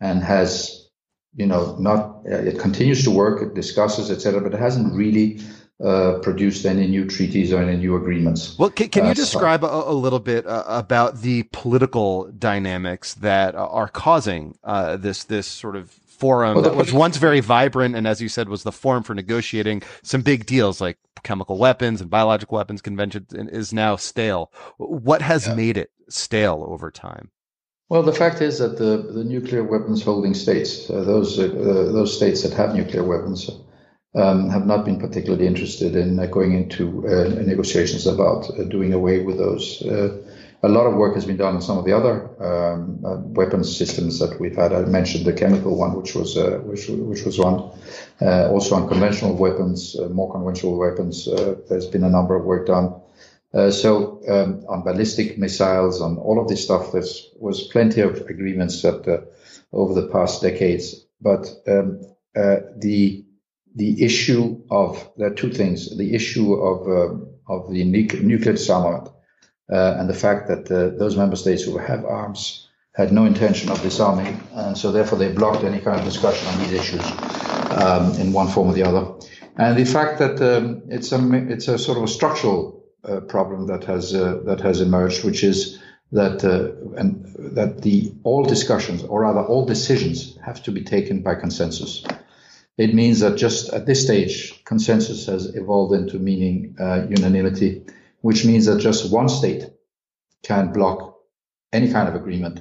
and 0.00 0.22
has, 0.22 0.88
you 1.34 1.46
know, 1.46 1.76
not. 1.78 2.22
Uh, 2.26 2.36
it 2.36 2.58
continues 2.58 3.04
to 3.04 3.10
work. 3.10 3.42
It 3.42 3.54
discusses, 3.54 4.10
etc., 4.10 4.40
but 4.40 4.54
it 4.54 4.60
hasn't 4.60 4.94
really 4.94 5.40
uh, 5.84 6.18
produced 6.22 6.64
any 6.64 6.86
new 6.86 7.04
treaties 7.04 7.52
or 7.52 7.62
any 7.62 7.76
new 7.76 7.96
agreements. 7.96 8.58
Well, 8.58 8.70
can, 8.70 8.88
can 8.88 9.04
you 9.04 9.10
uh, 9.10 9.14
describe 9.14 9.60
so, 9.60 9.68
a, 9.68 9.92
a, 9.92 9.94
little 9.94 10.20
bit 10.20 10.46
uh, 10.46 10.64
about 10.66 11.20
the 11.20 11.42
political 11.52 12.32
dynamics 12.32 13.14
that 13.14 13.54
are 13.54 13.88
causing 13.88 14.56
uh, 14.64 14.96
this 14.96 15.24
this 15.24 15.46
sort 15.46 15.76
of 15.76 15.90
forum 16.18 16.54
well, 16.54 16.64
that 16.64 16.76
was 16.76 16.92
once 16.92 17.16
very 17.16 17.40
vibrant 17.40 17.94
and, 17.94 18.06
as 18.06 18.20
you 18.20 18.28
said, 18.28 18.48
was 18.48 18.62
the 18.62 18.72
forum 18.72 19.02
for 19.02 19.14
negotiating 19.14 19.82
some 20.02 20.22
big 20.22 20.46
deals 20.46 20.80
like 20.80 20.98
chemical 21.22 21.58
weapons 21.58 22.00
and 22.00 22.10
biological 22.10 22.56
weapons 22.56 22.80
convention 22.80 23.26
is 23.32 23.72
now 23.72 23.96
stale. 23.96 24.52
What 24.78 25.22
has 25.22 25.46
yeah. 25.46 25.54
made 25.54 25.76
it 25.76 25.90
stale 26.08 26.64
over 26.68 26.90
time? 26.90 27.30
Well, 27.88 28.02
the 28.02 28.12
fact 28.12 28.40
is 28.40 28.58
that 28.58 28.78
the, 28.78 29.12
the 29.12 29.24
nuclear 29.24 29.62
weapons 29.62 30.02
holding 30.02 30.34
states, 30.34 30.90
uh, 30.90 31.04
those 31.04 31.38
uh, 31.38 31.46
those 31.92 32.16
states 32.16 32.42
that 32.42 32.52
have 32.54 32.74
nuclear 32.74 33.04
weapons, 33.04 33.48
um, 34.16 34.50
have 34.50 34.66
not 34.66 34.84
been 34.84 34.98
particularly 34.98 35.46
interested 35.46 35.94
in 35.94 36.18
uh, 36.18 36.26
going 36.26 36.52
into 36.54 37.06
uh, 37.06 37.28
negotiations 37.42 38.06
about 38.06 38.50
uh, 38.50 38.64
doing 38.64 38.92
away 38.92 39.22
with 39.22 39.38
those. 39.38 39.82
Uh, 40.66 40.68
a 40.68 40.72
lot 40.72 40.86
of 40.86 40.94
work 40.94 41.14
has 41.14 41.24
been 41.24 41.36
done 41.36 41.54
on 41.54 41.62
some 41.62 41.78
of 41.78 41.84
the 41.84 41.92
other 41.92 42.14
um, 42.42 43.04
uh, 43.04 43.16
weapons 43.18 43.76
systems 43.76 44.18
that 44.18 44.38
we've 44.40 44.56
had. 44.56 44.72
I 44.72 44.80
mentioned 44.80 45.24
the 45.24 45.32
chemical 45.32 45.76
one, 45.76 45.94
which 45.94 46.14
was 46.14 46.36
uh, 46.36 46.60
which 46.64 46.88
which 46.88 47.24
was 47.24 47.38
one. 47.38 47.70
also 48.20 48.74
on 48.74 48.88
conventional 48.88 49.34
weapons, 49.36 49.96
more 50.10 50.30
conventional 50.32 50.76
weapons. 50.78 51.28
there's 51.68 51.86
been 51.86 52.04
a 52.04 52.10
number 52.10 52.34
of 52.36 52.44
work 52.44 52.66
done. 52.66 53.00
so 53.70 54.20
um, 54.28 54.64
on 54.68 54.82
ballistic 54.82 55.38
missiles, 55.38 56.00
on 56.00 56.18
all 56.18 56.40
of 56.40 56.48
this 56.48 56.64
stuff, 56.64 56.92
there 56.92 57.04
was 57.38 57.68
plenty 57.72 58.00
of 58.00 58.20
agreements 58.28 58.82
that 58.82 59.28
over 59.72 59.94
the 59.94 60.08
past 60.08 60.42
decades. 60.42 61.06
But 61.20 61.48
um, 61.66 62.00
the 62.34 63.24
the 63.74 64.02
issue 64.02 64.62
of 64.70 65.10
there 65.16 65.28
are 65.30 65.34
two 65.34 65.52
things: 65.52 65.96
the 65.96 66.14
issue 66.14 66.54
of 66.54 66.88
uh, 66.88 67.14
of 67.48 67.70
the 67.70 67.84
nuclear 67.84 68.54
disarmament 68.54 69.08
uh, 69.08 69.15
and 69.68 70.08
the 70.08 70.14
fact 70.14 70.48
that 70.48 70.70
uh, 70.70 70.96
those 70.96 71.16
member 71.16 71.36
states 71.36 71.62
who 71.62 71.78
have 71.78 72.04
arms 72.04 72.68
had 72.92 73.12
no 73.12 73.26
intention 73.26 73.70
of 73.70 73.82
disarming, 73.82 74.40
and 74.54 74.78
so 74.78 74.90
therefore 74.90 75.18
they 75.18 75.30
blocked 75.30 75.64
any 75.64 75.80
kind 75.80 75.98
of 75.98 76.04
discussion 76.04 76.48
on 76.48 76.58
these 76.60 76.72
issues 76.72 77.04
um, 77.70 78.12
in 78.20 78.32
one 78.32 78.48
form 78.48 78.68
or 78.68 78.74
the 78.74 78.84
other. 78.84 79.12
And 79.58 79.76
the 79.76 79.84
fact 79.84 80.18
that 80.18 80.40
um, 80.40 80.82
it's 80.88 81.12
a 81.12 81.18
it's 81.48 81.68
a 81.68 81.78
sort 81.78 81.98
of 81.98 82.04
a 82.04 82.08
structural 82.08 82.84
uh, 83.04 83.20
problem 83.20 83.66
that 83.66 83.84
has 83.84 84.14
uh, 84.14 84.40
that 84.44 84.60
has 84.60 84.80
emerged, 84.80 85.24
which 85.24 85.42
is 85.42 85.78
that 86.12 86.44
uh, 86.44 86.98
and 86.98 87.24
that 87.56 87.82
the 87.82 88.12
all 88.22 88.44
discussions, 88.44 89.02
or 89.02 89.22
rather 89.22 89.40
all 89.40 89.66
decisions, 89.66 90.38
have 90.44 90.62
to 90.64 90.72
be 90.72 90.82
taken 90.82 91.22
by 91.22 91.34
consensus. 91.34 92.04
It 92.76 92.94
means 92.94 93.20
that 93.20 93.36
just 93.36 93.72
at 93.72 93.86
this 93.86 94.02
stage, 94.02 94.62
consensus 94.64 95.26
has 95.26 95.54
evolved 95.54 95.94
into 95.94 96.18
meaning 96.18 96.76
uh, 96.78 97.06
unanimity, 97.08 97.82
which 98.26 98.44
means 98.44 98.66
that 98.66 98.80
just 98.80 99.12
one 99.12 99.28
state 99.28 99.62
can 100.42 100.72
block 100.72 101.16
any 101.72 101.92
kind 101.92 102.08
of 102.08 102.16
agreement, 102.16 102.60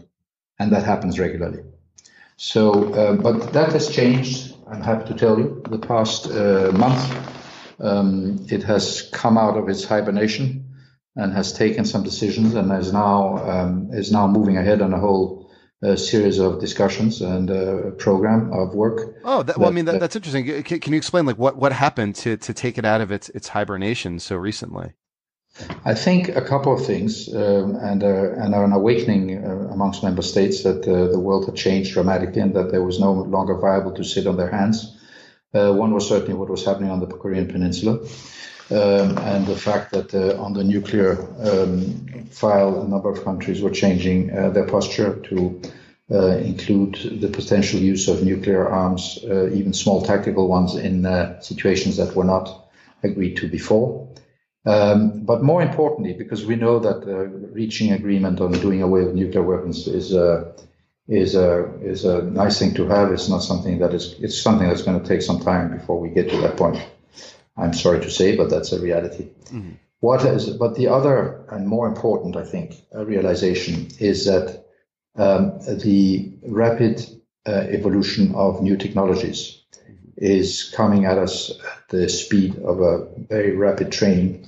and 0.59 0.71
that 0.71 0.83
happens 0.83 1.17
regularly. 1.17 1.63
So, 2.37 2.93
uh, 2.93 3.15
but 3.15 3.53
that 3.53 3.71
has 3.73 3.89
changed. 3.89 4.53
I'm 4.69 4.83
happy 4.83 5.05
to 5.11 5.15
tell 5.15 5.39
you. 5.39 5.63
The 5.67 5.79
past 5.79 6.27
uh, 6.27 6.71
month, 6.83 7.01
um, 7.79 8.45
it 8.47 8.61
has 8.61 9.09
come 9.11 9.39
out 9.39 9.57
of 9.57 9.67
its 9.67 9.83
hibernation 9.83 10.45
and 11.15 11.33
has 11.33 11.51
taken 11.51 11.83
some 11.83 12.03
decisions, 12.03 12.53
and 12.53 12.71
is 12.71 12.93
now 12.93 13.37
um, 13.37 13.89
is 13.91 14.11
now 14.11 14.27
moving 14.27 14.57
ahead 14.57 14.83
on 14.83 14.93
a 14.93 14.99
whole 14.99 15.49
a 15.81 15.97
series 15.97 16.37
of 16.37 16.59
discussions 16.59 17.21
and 17.21 17.49
a 17.49 17.91
program 17.97 18.53
of 18.53 18.75
work. 18.75 18.97
Oh, 19.23 19.41
that, 19.41 19.57
well, 19.57 19.65
that, 19.65 19.73
I 19.73 19.75
mean, 19.75 19.85
that, 19.85 19.99
that's 19.99 20.15
interesting. 20.15 20.63
Can, 20.63 20.79
can, 20.79 20.93
you 20.93 20.97
explain 20.97 21.25
like 21.25 21.37
what, 21.37 21.57
what 21.57 21.73
happened 21.73 22.15
to, 22.23 22.37
to 22.37 22.53
take 22.53 22.77
it 22.77 22.85
out 22.85 23.01
of 23.01 23.11
its, 23.11 23.29
its 23.29 23.49
hibernation 23.49 24.19
so 24.19 24.35
recently? 24.35 24.93
I 25.85 25.93
think 25.93 26.29
a 26.29 26.41
couple 26.41 26.73
of 26.73 26.85
things 26.85 27.33
um, 27.33 27.75
and, 27.75 28.03
uh, 28.03 28.31
and 28.33 28.53
an 28.53 28.73
awakening 28.73 29.37
uh, 29.37 29.69
amongst 29.71 30.03
member 30.03 30.21
states 30.21 30.63
that 30.63 30.85
uh, 30.87 31.07
the 31.07 31.19
world 31.19 31.45
had 31.45 31.55
changed 31.55 31.93
dramatically 31.93 32.41
and 32.41 32.53
that 32.55 32.71
there 32.71 32.83
was 32.83 32.99
no 32.99 33.13
longer 33.13 33.55
viable 33.55 33.93
to 33.93 34.03
sit 34.03 34.27
on 34.27 34.35
their 34.35 34.49
hands. 34.49 34.97
Uh, 35.53 35.71
one 35.71 35.93
was 35.93 36.07
certainly 36.07 36.33
what 36.33 36.49
was 36.49 36.65
happening 36.65 36.91
on 36.91 36.99
the 36.99 37.07
Korean 37.07 37.47
Peninsula. 37.47 37.99
Um, 38.71 39.17
and 39.19 39.45
the 39.45 39.55
fact 39.55 39.91
that 39.91 40.13
uh, 40.13 40.41
on 40.41 40.53
the 40.53 40.63
nuclear 40.63 41.21
um, 41.39 42.25
file, 42.31 42.81
a 42.81 42.87
number 42.87 43.09
of 43.09 43.23
countries 43.23 43.61
were 43.61 43.69
changing 43.69 44.35
uh, 44.35 44.49
their 44.49 44.65
posture 44.65 45.21
to 45.29 45.61
include 46.09 47.19
the 47.21 47.29
potential 47.29 47.79
use 47.79 48.07
of 48.07 48.23
nuclear 48.23 48.67
arms, 48.67 49.19
even 49.23 49.73
small 49.73 50.03
tactical 50.03 50.47
ones, 50.47 50.75
in 50.75 51.03
situations 51.41 51.97
that 51.97 52.15
were 52.15 52.23
not 52.23 52.69
agreed 53.01 53.37
to 53.37 53.47
before. 53.47 54.07
Um, 54.65 55.23
but 55.23 55.43
more 55.43 55.61
importantly, 55.61 56.13
because 56.13 56.45
we 56.45 56.55
know 56.55 56.79
that 56.79 57.03
uh, 57.07 57.25
reaching 57.53 57.91
agreement 57.91 58.41
on 58.41 58.51
doing 58.53 58.81
away 58.81 59.03
with 59.03 59.13
nuclear 59.13 59.43
weapons 59.43 59.87
is 59.87 60.11
is 61.07 61.35
a 61.35 61.71
is 61.81 62.03
a 62.03 62.23
nice 62.23 62.57
thing 62.57 62.73
to 62.73 62.87
have. 62.87 63.11
It's 63.11 63.29
not 63.29 63.43
something 63.43 63.77
that 63.79 63.93
is. 63.93 64.15
It's 64.19 64.41
something 64.41 64.67
that's 64.67 64.81
going 64.81 64.99
to 64.99 65.07
take 65.07 65.21
some 65.21 65.39
time 65.39 65.77
before 65.77 65.99
we 65.99 66.09
get 66.09 66.29
to 66.31 66.37
that 66.41 66.57
point. 66.57 66.83
I'm 67.57 67.73
sorry 67.73 68.01
to 68.01 68.09
say, 68.09 68.35
but 68.35 68.49
that's 68.49 68.71
a 68.71 68.81
reality. 68.81 69.29
Mm-hmm. 69.45 69.73
What 69.99 70.25
is, 70.25 70.49
but 70.49 70.75
the 70.75 70.87
other 70.87 71.45
and 71.49 71.67
more 71.67 71.87
important, 71.87 72.35
I 72.35 72.43
think, 72.43 72.75
realization 72.91 73.87
is 73.99 74.25
that 74.25 74.65
um, 75.15 75.59
the 75.59 76.33
rapid 76.43 77.05
uh, 77.47 77.51
evolution 77.69 78.35
of 78.35 78.61
new 78.61 78.77
technologies 78.77 79.64
is 80.17 80.71
coming 80.75 81.05
at 81.05 81.17
us 81.17 81.51
at 81.51 81.89
the 81.89 82.09
speed 82.09 82.57
of 82.59 82.79
a 82.81 83.07
very 83.29 83.55
rapid 83.55 83.91
train, 83.91 84.47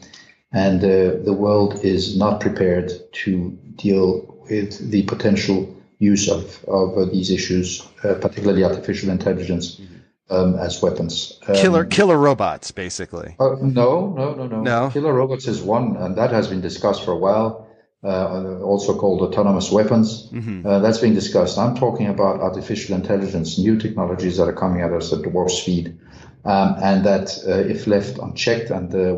and 0.52 0.84
uh, 0.84 1.24
the 1.24 1.36
world 1.38 1.84
is 1.84 2.18
not 2.18 2.40
prepared 2.40 2.92
to 3.12 3.52
deal 3.76 4.38
with 4.50 4.92
the 4.92 5.04
potential 5.04 5.76
use 6.00 6.30
of, 6.30 6.64
of 6.66 6.98
uh, 6.98 7.06
these 7.06 7.30
issues, 7.32 7.86
uh, 8.04 8.14
particularly 8.16 8.64
artificial 8.64 9.10
intelligence. 9.10 9.82
Um, 10.30 10.56
as 10.56 10.82
weapons. 10.82 11.40
Um, 11.48 11.56
killer 11.56 11.86
killer 11.86 12.18
robots, 12.18 12.72
basically. 12.72 13.38
Uh, 13.40 13.56
no, 13.62 14.14
no, 14.14 14.34
no, 14.34 14.46
no. 14.46 14.62
No. 14.62 14.90
Killer 14.92 15.14
robots 15.14 15.48
is 15.48 15.62
one, 15.62 15.96
and 15.96 16.18
that 16.18 16.32
has 16.32 16.50
been 16.50 16.60
discussed 16.60 17.06
for 17.06 17.12
a 17.14 17.18
while. 17.18 17.67
Uh, 18.04 18.60
also 18.62 18.96
called 18.96 19.22
autonomous 19.22 19.72
weapons. 19.72 20.30
Mm-hmm. 20.32 20.68
Uh, 20.68 20.80
that's 20.80 21.00
being 21.00 21.16
discussed. 21.16 21.58
I'm 21.58 21.76
talking 21.76 22.08
about 22.08 22.42
artificial 22.42 22.96
intelligence, 22.96 23.58
new 23.58 23.76
technologies 23.80 24.38
that 24.38 24.48
are 24.48 24.54
coming 24.54 24.82
at 24.82 24.94
us 24.94 25.12
at 25.12 25.20
dwarf 25.20 25.50
speed. 25.50 25.98
Um, 26.46 26.76
and 26.82 27.04
that 27.06 27.36
uh, 27.48 27.68
if 27.68 27.88
left 27.88 28.20
unchecked 28.20 28.70
and 28.70 28.94
uh, 28.94 29.18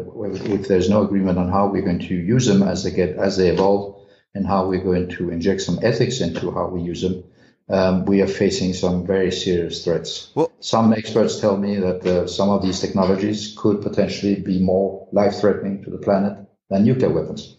if 0.55 0.69
there's 0.69 0.89
no 0.89 1.03
agreement 1.03 1.37
on 1.37 1.49
how 1.49 1.67
we're 1.67 1.83
going 1.83 1.99
to 1.99 2.15
use 2.15 2.47
them 2.47 2.63
as 2.63 2.83
they 2.83 2.91
get 2.91 3.17
as 3.17 3.35
they 3.35 3.49
evolve 3.49 4.07
and 4.33 4.47
how 4.47 4.65
we're 4.67 4.83
going 4.83 5.09
to 5.09 5.29
inject 5.29 5.61
some 5.61 5.79
ethics 5.83 6.21
into 6.21 6.49
how 6.49 6.69
we 6.69 6.81
use 6.81 7.01
them, 7.01 7.23
um, 7.67 8.05
we 8.05 8.21
are 8.21 8.27
facing 8.27 8.73
some 8.73 9.05
very 9.05 9.31
serious 9.31 9.83
threats. 9.83 10.31
Well, 10.33 10.51
some 10.61 10.93
experts 10.93 11.39
tell 11.39 11.57
me 11.57 11.75
that 11.75 12.05
uh, 12.07 12.27
some 12.27 12.49
of 12.49 12.63
these 12.63 12.79
technologies 12.79 13.53
could 13.57 13.81
potentially 13.81 14.35
be 14.35 14.59
more 14.59 15.07
life-threatening 15.11 15.83
to 15.83 15.91
the 15.91 15.99
planet 15.99 16.47
than 16.69 16.85
nuclear 16.85 17.09
weapons. 17.09 17.57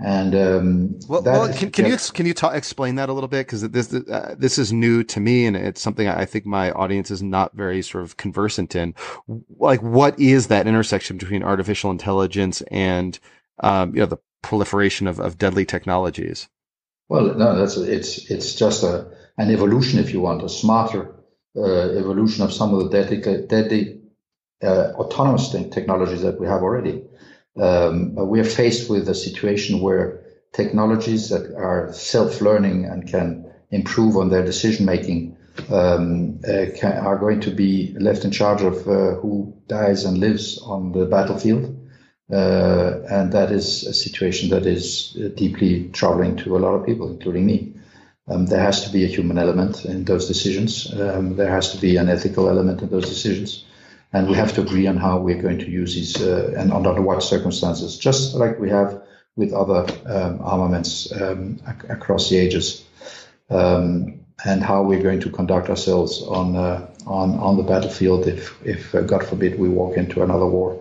And 0.00 0.34
um, 0.34 0.98
well, 1.08 1.22
well 1.22 1.52
can, 1.52 1.70
can 1.70 1.86
you 1.86 1.96
can 2.12 2.26
you 2.26 2.34
talk, 2.34 2.54
explain 2.54 2.96
that 2.96 3.08
a 3.08 3.12
little 3.12 3.28
bit 3.28 3.46
because 3.46 3.62
this 3.70 3.94
uh, 3.94 4.34
this 4.36 4.58
is 4.58 4.72
new 4.72 5.04
to 5.04 5.20
me 5.20 5.46
and 5.46 5.56
it's 5.56 5.80
something 5.80 6.08
I 6.08 6.24
think 6.24 6.46
my 6.46 6.72
audience 6.72 7.12
is 7.12 7.22
not 7.22 7.54
very 7.54 7.80
sort 7.80 8.02
of 8.02 8.16
conversant 8.16 8.74
in. 8.74 8.94
Like, 9.56 9.82
what 9.82 10.18
is 10.18 10.48
that 10.48 10.66
intersection 10.66 11.16
between 11.16 11.44
artificial 11.44 11.92
intelligence 11.92 12.60
and 12.72 13.18
um, 13.60 13.94
you 13.94 14.00
know 14.00 14.06
the 14.06 14.18
proliferation 14.42 15.06
of, 15.06 15.20
of 15.20 15.38
deadly 15.38 15.64
technologies? 15.64 16.48
Well, 17.08 17.34
no, 17.34 17.56
that's 17.56 17.76
it's 17.76 18.30
it's 18.30 18.54
just 18.56 18.82
a 18.82 19.12
an 19.38 19.50
evolution, 19.50 19.98
if 19.98 20.12
you 20.12 20.20
want, 20.20 20.42
a 20.42 20.48
smarter 20.48 21.14
uh, 21.56 21.90
evolution 21.90 22.44
of 22.44 22.52
some 22.52 22.74
of 22.74 22.84
the 22.84 22.90
deadly, 22.90 23.46
deadly 23.46 24.00
uh, 24.62 24.92
autonomous 24.94 25.50
technologies 25.50 26.22
that 26.22 26.40
we 26.40 26.46
have 26.46 26.62
already. 26.62 27.04
Um, 27.56 28.14
we 28.14 28.40
are 28.40 28.44
faced 28.44 28.90
with 28.90 29.08
a 29.08 29.14
situation 29.14 29.80
where 29.80 30.24
technologies 30.52 31.28
that 31.28 31.54
are 31.56 31.92
self-learning 31.92 32.86
and 32.86 33.08
can 33.08 33.50
improve 33.70 34.16
on 34.16 34.30
their 34.30 34.44
decision 34.44 34.86
making 34.86 35.36
um, 35.70 36.40
uh, 36.44 36.66
can, 36.76 36.92
are 36.92 37.18
going 37.18 37.40
to 37.40 37.50
be 37.50 37.94
left 37.98 38.24
in 38.24 38.30
charge 38.30 38.62
of 38.62 38.88
uh, 38.88 39.14
who 39.16 39.54
dies 39.68 40.04
and 40.04 40.18
lives 40.18 40.58
on 40.58 40.92
the 40.92 41.06
battlefield. 41.06 41.80
Uh, 42.32 43.02
and 43.10 43.32
that 43.32 43.52
is 43.52 43.84
a 43.84 43.92
situation 43.92 44.48
that 44.50 44.66
is 44.66 45.16
uh, 45.22 45.28
deeply 45.36 45.90
troubling 45.92 46.36
to 46.36 46.56
a 46.56 46.58
lot 46.58 46.74
of 46.74 46.86
people, 46.86 47.10
including 47.10 47.46
me. 47.46 47.74
Um, 48.26 48.46
there 48.46 48.60
has 48.60 48.84
to 48.84 48.90
be 48.90 49.04
a 49.04 49.08
human 49.08 49.38
element 49.38 49.84
in 49.84 50.04
those 50.04 50.26
decisions. 50.26 50.92
Um, 50.92 51.36
there 51.36 51.50
has 51.50 51.72
to 51.72 51.78
be 51.78 51.96
an 51.96 52.08
ethical 52.08 52.48
element 52.48 52.80
in 52.80 52.88
those 52.88 53.08
decisions. 53.08 53.64
And 54.14 54.28
we 54.28 54.36
have 54.36 54.54
to 54.54 54.60
agree 54.62 54.86
on 54.86 54.96
how 54.96 55.18
we're 55.18 55.42
going 55.42 55.58
to 55.58 55.68
use 55.68 55.96
these 55.96 56.22
uh, 56.22 56.54
and 56.56 56.72
under 56.72 57.02
what 57.02 57.20
circumstances, 57.22 57.98
just 57.98 58.36
like 58.36 58.60
we 58.60 58.70
have 58.70 59.02
with 59.34 59.52
other 59.52 59.92
um, 60.06 60.40
armaments 60.40 61.10
um, 61.20 61.58
ac- 61.66 61.88
across 61.88 62.30
the 62.30 62.38
ages, 62.38 62.84
um, 63.50 64.20
and 64.44 64.62
how 64.62 64.84
we're 64.84 65.02
going 65.02 65.18
to 65.18 65.30
conduct 65.30 65.68
ourselves 65.68 66.22
on 66.22 66.54
uh, 66.54 66.88
on 67.06 67.34
on 67.40 67.56
the 67.56 67.64
battlefield 67.64 68.28
if 68.28 68.54
if 68.64 68.94
uh, 68.94 69.00
God 69.00 69.26
forbid 69.26 69.58
we 69.58 69.68
walk 69.68 69.96
into 69.96 70.22
another 70.22 70.46
war. 70.46 70.80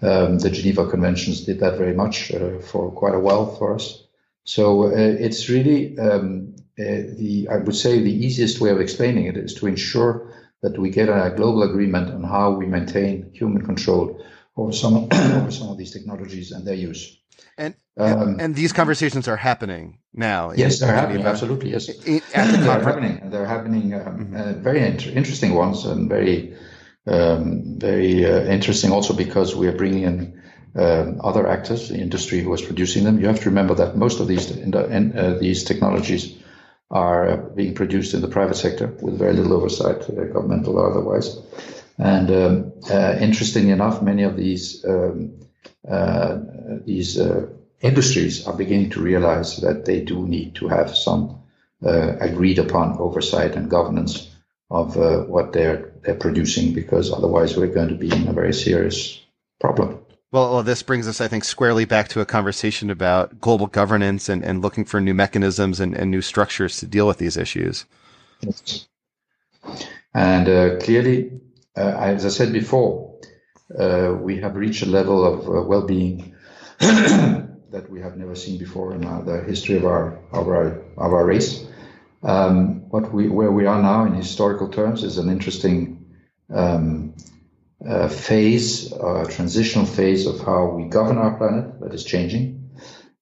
Um, 0.00 0.38
the 0.38 0.48
Geneva 0.48 0.86
Conventions 0.86 1.40
did 1.40 1.58
that 1.60 1.76
very 1.76 1.92
much 1.92 2.32
uh, 2.32 2.60
for 2.60 2.92
quite 2.92 3.16
a 3.16 3.20
while 3.20 3.56
for 3.56 3.74
us. 3.74 4.04
So 4.44 4.86
uh, 4.86 4.92
it's 4.96 5.48
really 5.48 5.98
um, 5.98 6.54
uh, 6.78 6.84
the 7.18 7.48
I 7.50 7.56
would 7.56 7.74
say 7.74 7.98
the 7.98 8.24
easiest 8.26 8.60
way 8.60 8.70
of 8.70 8.80
explaining 8.80 9.26
it 9.26 9.36
is 9.36 9.54
to 9.54 9.66
ensure 9.66 10.32
that 10.62 10.78
we 10.78 10.90
get 10.90 11.08
a 11.08 11.32
global 11.36 11.62
agreement 11.62 12.10
on 12.10 12.22
how 12.22 12.52
we 12.52 12.66
maintain 12.66 13.30
human 13.32 13.64
control 13.64 14.22
over 14.56 14.72
some 14.72 15.08
over 15.12 15.50
some 15.50 15.68
of 15.68 15.78
these 15.78 15.92
technologies 15.92 16.52
and 16.52 16.66
their 16.66 16.74
use. 16.74 17.18
And 17.56 17.74
um, 17.96 18.40
and, 18.40 18.54
these 18.54 18.72
conversations 18.72 19.28
are 19.28 19.36
happening 19.36 19.98
now. 20.14 20.52
Yes, 20.52 20.80
they're 20.80 20.94
happening. 20.94 21.26
Absolutely, 21.26 21.72
yes. 21.72 21.88
At 21.88 22.50
the 22.50 22.58
they're 22.58 22.80
happening, 22.80 23.30
they're 23.30 23.46
happening. 23.46 23.94
Um, 23.94 24.00
mm-hmm. 24.00 24.36
uh, 24.36 24.52
very 24.54 24.86
inter- 24.86 25.10
interesting 25.10 25.54
ones, 25.54 25.84
and 25.84 26.08
very 26.08 26.56
um, 27.06 27.78
very 27.78 28.24
uh, 28.24 28.44
interesting 28.44 28.92
also 28.92 29.14
because 29.14 29.54
we 29.54 29.66
are 29.68 29.76
bringing 29.76 30.04
in 30.04 30.42
um, 30.76 31.20
other 31.22 31.46
actors, 31.48 31.88
the 31.88 31.98
industry 31.98 32.40
who 32.40 32.52
is 32.54 32.62
producing 32.62 33.04
them. 33.04 33.20
You 33.20 33.26
have 33.26 33.40
to 33.40 33.50
remember 33.50 33.74
that 33.74 33.96
most 33.96 34.20
of 34.20 34.28
these 34.28 34.50
in 34.50 34.70
the, 34.70 34.84
in, 34.86 35.18
uh, 35.18 35.38
these 35.38 35.64
technologies 35.64 36.39
are 36.90 37.36
being 37.36 37.74
produced 37.74 38.14
in 38.14 38.20
the 38.20 38.28
private 38.28 38.56
sector 38.56 38.86
with 39.00 39.18
very 39.18 39.32
little 39.32 39.52
oversight, 39.52 40.08
uh, 40.10 40.24
governmental 40.24 40.76
or 40.76 40.90
otherwise. 40.90 41.38
And 41.98 42.30
um, 42.30 42.72
uh, 42.90 43.16
interestingly 43.20 43.70
enough, 43.70 44.02
many 44.02 44.24
of 44.24 44.36
these 44.36 44.84
um, 44.84 45.40
uh, 45.88 46.38
these 46.84 47.18
uh, 47.18 47.46
industries 47.80 48.46
are 48.46 48.56
beginning 48.56 48.90
to 48.90 49.00
realize 49.00 49.58
that 49.58 49.84
they 49.84 50.00
do 50.00 50.26
need 50.26 50.54
to 50.56 50.68
have 50.68 50.96
some 50.96 51.42
uh, 51.84 52.16
agreed 52.20 52.58
upon 52.58 52.98
oversight 52.98 53.56
and 53.56 53.70
governance 53.70 54.28
of 54.70 54.96
uh, 54.96 55.20
what 55.20 55.52
they're 55.52 55.92
they're 56.02 56.14
producing, 56.14 56.72
because 56.72 57.12
otherwise 57.12 57.56
we're 57.56 57.74
going 57.74 57.88
to 57.88 57.94
be 57.94 58.10
in 58.10 58.28
a 58.28 58.32
very 58.32 58.52
serious 58.52 59.20
problem. 59.60 59.99
Well, 60.32 60.52
well, 60.52 60.62
this 60.62 60.82
brings 60.84 61.08
us, 61.08 61.20
I 61.20 61.26
think, 61.26 61.42
squarely 61.42 61.84
back 61.84 62.06
to 62.08 62.20
a 62.20 62.26
conversation 62.26 62.88
about 62.88 63.40
global 63.40 63.66
governance 63.66 64.28
and, 64.28 64.44
and 64.44 64.62
looking 64.62 64.84
for 64.84 65.00
new 65.00 65.14
mechanisms 65.14 65.80
and, 65.80 65.96
and 65.96 66.08
new 66.08 66.22
structures 66.22 66.78
to 66.78 66.86
deal 66.86 67.08
with 67.08 67.18
these 67.18 67.36
issues. 67.36 67.84
And 70.14 70.48
uh, 70.48 70.78
clearly, 70.78 71.40
uh, 71.76 71.96
as 71.98 72.24
I 72.24 72.28
said 72.28 72.52
before, 72.52 73.18
uh, 73.76 74.14
we 74.20 74.38
have 74.38 74.54
reached 74.54 74.84
a 74.84 74.86
level 74.86 75.24
of 75.24 75.48
uh, 75.48 75.62
well-being 75.62 76.34
that 76.78 77.86
we 77.88 78.00
have 78.00 78.16
never 78.16 78.36
seen 78.36 78.58
before 78.58 78.94
in 78.94 79.04
uh, 79.04 79.22
the 79.22 79.42
history 79.42 79.76
of 79.76 79.84
our 79.84 80.18
of 80.32 80.48
our 80.48 80.82
of 80.96 81.12
our 81.12 81.24
race. 81.24 81.64
Um, 82.22 82.88
what 82.90 83.12
we 83.12 83.28
where 83.28 83.52
we 83.52 83.66
are 83.66 83.80
now 83.80 84.04
in 84.04 84.14
historical 84.14 84.68
terms 84.68 85.04
is 85.04 85.18
an 85.18 85.28
interesting 85.28 86.04
um, 86.52 87.14
uh, 87.86 88.08
phase, 88.08 88.92
a 88.92 89.26
transitional 89.28 89.86
phase 89.86 90.26
of 90.26 90.40
how 90.40 90.66
we 90.66 90.84
govern 90.84 91.18
our 91.18 91.36
planet 91.36 91.80
that 91.80 91.94
is 91.94 92.04
changing. 92.04 92.70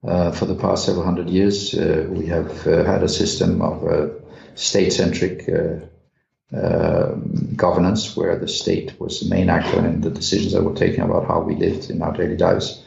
Uh, 0.06 0.30
for 0.30 0.46
the 0.46 0.54
past 0.54 0.86
several 0.86 1.04
hundred 1.04 1.28
years, 1.28 1.74
uh, 1.74 2.06
we 2.08 2.26
have 2.26 2.66
uh, 2.66 2.84
had 2.84 3.02
a 3.02 3.08
system 3.08 3.60
of 3.60 3.84
uh, 3.84 4.08
state-centric 4.54 5.48
uh, 5.48 7.14
governance 7.56 8.16
where 8.16 8.38
the 8.38 8.48
state 8.48 8.98
was 9.00 9.20
the 9.20 9.28
main 9.28 9.50
actor 9.50 9.84
in 9.84 10.00
the 10.00 10.10
decisions 10.10 10.52
that 10.52 10.62
were 10.62 10.74
taken 10.74 11.02
about 11.02 11.26
how 11.26 11.40
we 11.40 11.56
lived 11.56 11.90
in 11.90 12.00
our 12.00 12.12
daily 12.12 12.36
lives 12.36 12.82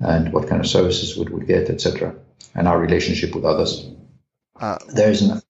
and 0.00 0.32
what 0.32 0.48
kind 0.48 0.60
of 0.60 0.66
services 0.66 1.16
we 1.16 1.30
would 1.32 1.46
get, 1.46 1.68
etc., 1.70 2.14
and 2.54 2.66
our 2.66 2.78
relationship 2.78 3.34
with 3.34 3.44
others. 3.44 3.86
there's, 4.88 5.22
an, 5.22 5.42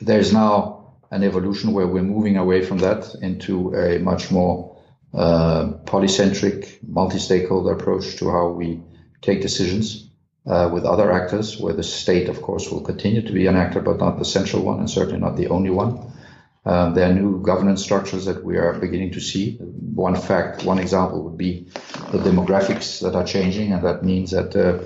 there's 0.00 0.32
now 0.32 0.77
an 1.10 1.22
evolution 1.22 1.72
where 1.72 1.86
we're 1.86 2.02
moving 2.02 2.36
away 2.36 2.64
from 2.64 2.78
that 2.78 3.14
into 3.22 3.74
a 3.74 3.98
much 3.98 4.30
more 4.30 4.76
uh, 5.14 5.72
polycentric, 5.84 6.78
multi-stakeholder 6.86 7.72
approach 7.72 8.16
to 8.16 8.30
how 8.30 8.48
we 8.48 8.80
take 9.22 9.40
decisions 9.40 10.10
uh, 10.46 10.68
with 10.72 10.84
other 10.84 11.10
actors, 11.10 11.58
where 11.58 11.74
the 11.74 11.82
state, 11.82 12.28
of 12.28 12.42
course, 12.42 12.70
will 12.70 12.82
continue 12.82 13.22
to 13.22 13.32
be 13.32 13.46
an 13.46 13.56
actor, 13.56 13.80
but 13.80 13.98
not 13.98 14.18
the 14.18 14.24
central 14.24 14.62
one, 14.62 14.78
and 14.78 14.90
certainly 14.90 15.20
not 15.20 15.36
the 15.36 15.48
only 15.48 15.70
one. 15.70 16.12
Um, 16.64 16.94
there 16.94 17.08
are 17.08 17.14
new 17.14 17.40
governance 17.40 17.82
structures 17.82 18.26
that 18.26 18.44
we 18.44 18.58
are 18.58 18.74
beginning 18.74 19.12
to 19.12 19.20
see. 19.20 19.56
One 19.56 20.14
fact, 20.14 20.64
one 20.64 20.78
example 20.78 21.22
would 21.24 21.38
be 21.38 21.68
the 22.12 22.18
demographics 22.18 23.00
that 23.00 23.14
are 23.14 23.24
changing, 23.24 23.72
and 23.72 23.82
that 23.84 24.04
means 24.04 24.32
that 24.32 24.54
uh, 24.54 24.84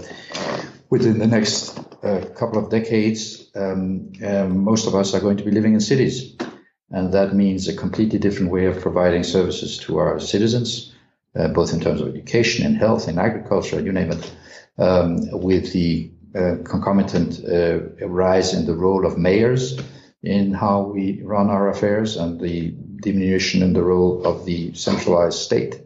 within 0.90 1.18
the 1.18 1.26
next 1.26 1.78
uh, 2.02 2.20
couple 2.34 2.58
of 2.58 2.70
decades, 2.70 3.50
um, 3.54 4.12
um, 4.24 4.64
most 4.64 4.86
of 4.86 4.94
us 4.94 5.14
are 5.14 5.20
going 5.20 5.36
to 5.36 5.44
be 5.44 5.50
living 5.50 5.74
in 5.74 5.80
cities. 5.80 6.36
And 6.90 7.12
that 7.14 7.34
means 7.34 7.68
a 7.68 7.76
completely 7.76 8.18
different 8.18 8.52
way 8.52 8.66
of 8.66 8.80
providing 8.80 9.24
services 9.24 9.78
to 9.78 9.98
our 9.98 10.20
citizens, 10.20 10.94
uh, 11.34 11.48
both 11.48 11.72
in 11.72 11.80
terms 11.80 12.00
of 12.00 12.08
education 12.08 12.66
and 12.66 12.76
health 12.76 13.08
and 13.08 13.18
agriculture, 13.18 13.80
you 13.80 13.92
name 13.92 14.12
it, 14.12 14.32
um, 14.78 15.18
with 15.32 15.72
the 15.72 16.10
uh, 16.34 16.56
concomitant 16.64 17.44
uh, 17.44 18.06
rise 18.06 18.54
in 18.54 18.66
the 18.66 18.74
role 18.74 19.06
of 19.06 19.18
mayors 19.18 19.78
in 20.22 20.52
how 20.52 20.82
we 20.82 21.20
run 21.22 21.50
our 21.50 21.68
affairs 21.68 22.16
and 22.16 22.40
the 22.40 22.74
diminution 23.00 23.62
in 23.62 23.72
the 23.72 23.82
role 23.82 24.24
of 24.24 24.44
the 24.44 24.72
centralized 24.74 25.38
state. 25.38 25.80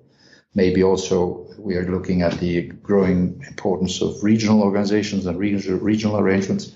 Maybe 0.57 0.83
also 0.83 1.47
we 1.59 1.77
are 1.77 1.85
looking 1.85 2.23
at 2.23 2.41
the 2.41 2.63
growing 2.63 3.45
importance 3.47 4.01
of 4.01 4.25
regional 4.25 4.63
organizations 4.63 5.27
and 5.27 5.39
regional, 5.39 6.17
arrangements. 6.17 6.75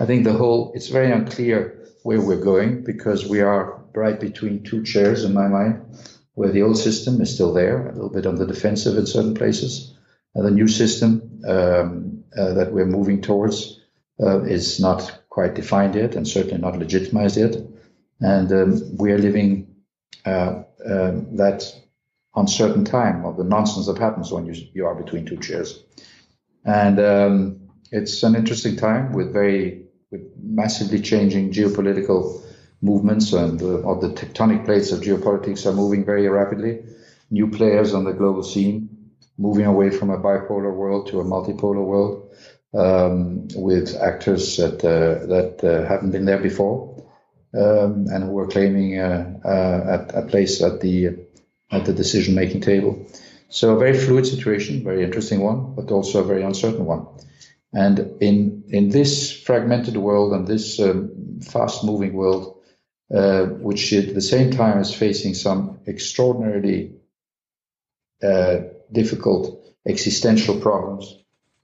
I 0.00 0.06
think 0.06 0.24
the 0.24 0.32
whole, 0.32 0.72
it's 0.74 0.88
very 0.88 1.12
unclear 1.12 1.78
where 2.04 2.22
we're 2.22 2.42
going 2.42 2.84
because 2.84 3.28
we 3.28 3.42
are 3.42 3.82
right 3.94 4.18
between 4.18 4.62
two 4.62 4.82
chairs 4.82 5.24
in 5.24 5.34
my 5.34 5.46
mind, 5.46 5.82
where 6.34 6.50
the 6.50 6.62
old 6.62 6.78
system 6.78 7.20
is 7.20 7.34
still 7.34 7.52
there, 7.52 7.88
a 7.88 7.92
little 7.92 8.08
bit 8.08 8.24
on 8.24 8.36
the 8.36 8.46
defensive 8.46 8.96
in 8.96 9.04
certain 9.06 9.34
places. 9.34 9.94
And 10.34 10.46
the 10.46 10.50
new 10.50 10.68
system 10.68 11.42
um, 11.46 12.24
uh, 12.34 12.54
that 12.54 12.72
we're 12.72 12.86
moving 12.86 13.20
towards 13.20 13.78
uh, 14.22 14.40
is 14.44 14.80
not 14.80 15.20
quite 15.28 15.54
defined 15.54 15.96
yet 15.96 16.14
and 16.14 16.26
certainly 16.26 16.58
not 16.58 16.78
legitimized 16.78 17.36
yet. 17.36 17.56
And 18.20 18.50
um, 18.52 18.96
we 18.96 19.12
are 19.12 19.18
living 19.18 19.76
uh, 20.24 20.62
um, 20.86 21.36
that 21.36 21.74
uncertain 22.38 22.84
time 22.84 23.24
of 23.24 23.36
the 23.36 23.44
nonsense 23.44 23.86
that 23.86 23.98
happens 23.98 24.32
when 24.32 24.46
you, 24.46 24.54
you 24.74 24.86
are 24.86 24.94
between 24.94 25.26
two 25.26 25.38
chairs. 25.38 25.82
And 26.64 26.98
um, 27.00 27.60
it's 27.92 28.22
an 28.22 28.34
interesting 28.34 28.76
time 28.76 29.12
with 29.12 29.32
very 29.32 29.84
with 30.10 30.22
massively 30.42 31.00
changing 31.00 31.52
geopolitical 31.52 32.22
movements 32.80 33.32
and 33.32 33.60
uh, 33.62 33.82
all 33.82 34.00
the 34.00 34.08
tectonic 34.08 34.64
plates 34.64 34.92
of 34.92 35.00
geopolitics 35.00 35.66
are 35.66 35.74
moving 35.74 36.04
very 36.04 36.28
rapidly. 36.28 36.80
New 37.30 37.50
players 37.50 37.92
on 37.92 38.04
the 38.04 38.12
global 38.12 38.42
scene, 38.42 38.88
moving 39.36 39.66
away 39.66 39.90
from 39.90 40.10
a 40.10 40.18
bipolar 40.18 40.74
world 40.74 41.08
to 41.08 41.20
a 41.20 41.24
multipolar 41.24 41.84
world. 41.84 42.28
um, 42.74 43.48
with 43.54 43.96
actors 43.96 44.56
that 44.56 44.84
uh, 44.84 45.26
that 45.26 45.64
uh, 45.64 45.88
haven't 45.88 46.10
been 46.10 46.24
there 46.24 46.40
before 46.40 47.04
um, 47.54 48.06
and 48.08 48.24
who 48.24 48.38
are 48.38 48.46
claiming 48.46 48.98
uh, 48.98 49.38
a, 49.44 50.20
a 50.20 50.26
place 50.26 50.62
at 50.62 50.80
the 50.80 51.16
at 51.70 51.84
the 51.84 51.92
decision 51.92 52.34
making 52.34 52.60
table. 52.60 53.06
So 53.48 53.74
a 53.74 53.78
very 53.78 53.96
fluid 53.96 54.26
situation, 54.26 54.84
very 54.84 55.04
interesting 55.04 55.40
one, 55.40 55.74
but 55.74 55.90
also 55.90 56.20
a 56.20 56.26
very 56.26 56.42
uncertain 56.42 56.84
one. 56.84 57.06
And 57.72 57.98
in 58.20 58.64
in 58.68 58.88
this 58.90 59.32
fragmented 59.32 59.96
world 59.96 60.32
and 60.32 60.46
this 60.46 60.80
um, 60.80 61.40
fast 61.42 61.84
moving 61.84 62.14
world, 62.14 62.58
uh, 63.14 63.44
which 63.44 63.92
at 63.92 64.14
the 64.14 64.20
same 64.20 64.50
time 64.50 64.78
is 64.80 64.94
facing 64.94 65.34
some 65.34 65.80
extraordinarily 65.86 66.92
uh, 68.22 68.58
difficult 68.92 69.64
existential 69.86 70.58
problems 70.60 71.14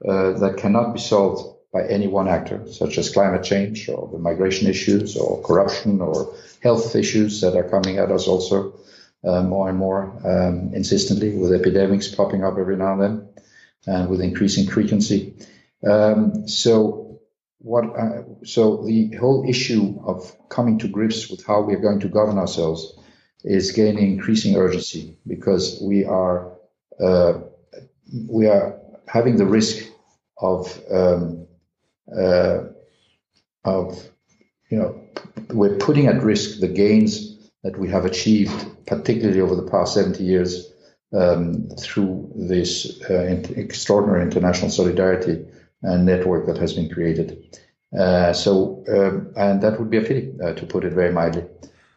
uh, 0.07 0.33
that 0.38 0.57
cannot 0.59 0.93
be 0.93 1.01
solved 1.01 1.55
by 1.73 1.87
any 1.87 2.07
one 2.07 2.29
actor, 2.29 2.64
such 2.71 2.99
as 2.99 3.11
climate 3.11 3.43
change 3.43 3.88
or 3.88 4.09
the 4.12 4.19
migration 4.19 4.69
issues 4.69 5.17
or 5.17 5.43
corruption 5.43 6.01
or 6.01 6.33
health 6.62 6.95
issues 6.95 7.40
that 7.40 7.57
are 7.57 7.69
coming 7.69 7.99
at 7.99 8.12
us 8.12 8.29
also 8.29 8.79
uh, 9.26 9.42
more 9.42 9.68
and 9.68 9.78
more 9.78 10.04
um, 10.24 10.72
insistently 10.74 11.37
with 11.37 11.52
epidemics 11.52 12.08
popping 12.08 12.44
up 12.44 12.58
every 12.58 12.76
now 12.76 12.92
and 12.92 13.02
then 13.02 13.28
and 13.87 14.08
with 14.08 14.20
increasing 14.20 14.66
frequency. 14.66 15.34
Um, 15.87 16.48
so 16.48 17.20
what? 17.58 17.84
Uh, 17.84 18.22
so 18.44 18.84
the 18.84 19.14
whole 19.16 19.48
issue 19.48 20.00
of 20.04 20.37
coming 20.48 20.78
to 20.78 20.88
grips 20.88 21.30
with 21.30 21.44
how 21.44 21.62
we 21.62 21.74
are 21.74 21.80
going 21.80 22.00
to 22.00 22.08
govern 22.08 22.38
ourselves 22.38 22.98
is 23.42 23.72
gaining 23.72 24.12
increasing 24.12 24.56
urgency 24.56 25.18
because 25.26 25.78
we 25.82 26.04
are 26.04 26.52
uh, 27.00 27.34
we 28.28 28.46
are 28.46 28.78
having 29.06 29.37
the 29.37 29.46
risk 29.46 29.87
of 30.38 30.80
um, 30.90 31.46
uh, 32.16 32.64
of 33.64 34.08
you 34.70 34.78
know 34.78 35.00
we're 35.50 35.76
putting 35.76 36.06
at 36.06 36.22
risk 36.22 36.60
the 36.60 36.68
gains 36.68 37.34
that 37.64 37.79
we 37.79 37.88
have 37.88 38.05
achieved, 38.05 38.87
particularly 38.87 39.40
over 39.40 39.57
the 39.57 39.70
past 39.70 39.94
70 39.94 40.22
years, 40.22 40.70
um, 41.12 41.68
through 41.81 42.31
this 42.37 43.00
uh, 43.11 43.42
extraordinary 43.57 44.22
international 44.22 44.70
solidarity 44.70 45.44
and 45.83 46.05
network 46.05 46.46
that 46.46 46.59
has 46.59 46.74
been 46.74 46.90
created. 46.90 47.59
Uh, 47.96 48.33
so, 48.33 48.85
um, 48.88 49.33
and 49.37 49.62
that 49.62 49.79
would 49.79 49.90
be 49.90 49.98
a 49.98 50.03
pity, 50.03 50.33
uh, 50.44 50.53
to 50.53 50.66
put 50.66 50.85
it 50.85 50.92
very 50.92 51.12
mildly. 51.12 51.44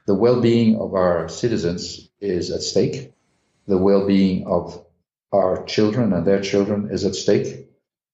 The 0.05 0.15
well-being 0.15 0.79
of 0.79 0.93
our 0.93 1.27
citizens 1.27 2.09
is 2.21 2.51
at 2.51 2.61
stake. 2.61 3.13
The 3.67 3.77
well-being 3.77 4.47
of 4.47 4.85
our 5.33 5.65
children 5.65 6.13
and 6.13 6.25
their 6.25 6.41
children 6.41 6.89
is 6.91 7.03
at 7.03 7.15
stake. 7.15 7.67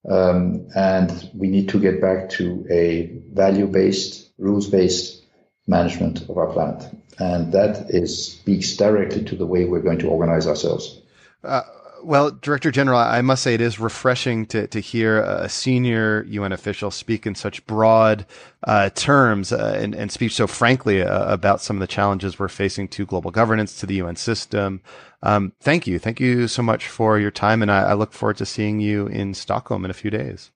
Um, 0.10 0.68
and 0.76 1.30
we 1.34 1.48
need 1.48 1.70
to 1.70 1.80
get 1.80 2.02
back 2.02 2.30
to 2.32 2.66
a 2.70 3.20
value-based, 3.32 4.32
rules-based 4.38 5.24
management 5.68 6.30
of 6.30 6.38
our 6.38 6.48
planet. 6.48 6.90
And 7.20 7.52
that 7.52 7.90
is, 7.90 8.34
speaks 8.34 8.76
directly 8.76 9.24
to 9.26 9.36
the 9.36 9.46
way 9.46 9.66
we're 9.66 9.82
going 9.82 10.00
to 10.00 10.08
organize 10.08 10.48
ourselves. 10.48 11.02
Uh, 11.44 11.62
well, 12.04 12.32
Director 12.32 12.70
General, 12.70 13.00
I 13.00 13.22
must 13.22 13.44
say 13.44 13.54
it 13.54 13.62
is 13.62 13.80
refreshing 13.80 14.46
to, 14.48 14.68
to 14.68 14.80
hear 14.80 15.22
a 15.22 15.48
senior 15.48 16.26
UN 16.28 16.52
official 16.52 16.92
speak 16.92 17.26
in 17.26 17.34
such 17.34 17.66
broad 17.66 18.26
uh, 18.64 18.90
terms 18.90 19.54
uh, 19.54 19.78
and, 19.80 19.96
and 19.96 20.12
speak 20.12 20.32
so 20.32 20.46
frankly 20.46 21.02
uh, 21.02 21.32
about 21.32 21.62
some 21.62 21.78
of 21.78 21.80
the 21.80 21.88
challenges 21.88 22.38
we're 22.38 22.50
facing 22.50 22.88
to 22.90 23.06
global 23.06 23.32
governance, 23.32 23.80
to 23.80 23.86
the 23.86 23.96
UN 23.96 24.18
system. 24.18 24.82
Um, 25.22 25.54
thank 25.62 25.88
you. 25.88 25.98
Thank 25.98 26.20
you 26.20 26.48
so 26.48 26.62
much 26.62 26.88
for 26.88 27.18
your 27.18 27.32
time. 27.32 27.62
And 27.62 27.72
I, 27.72 27.92
I 27.92 27.94
look 27.94 28.12
forward 28.12 28.38
to 28.38 28.46
seeing 28.46 28.82
you 28.82 29.08
in 29.08 29.34
Stockholm 29.34 29.86
in 29.86 29.92
a 29.92 29.96
few 29.96 30.12
days. 30.12 30.52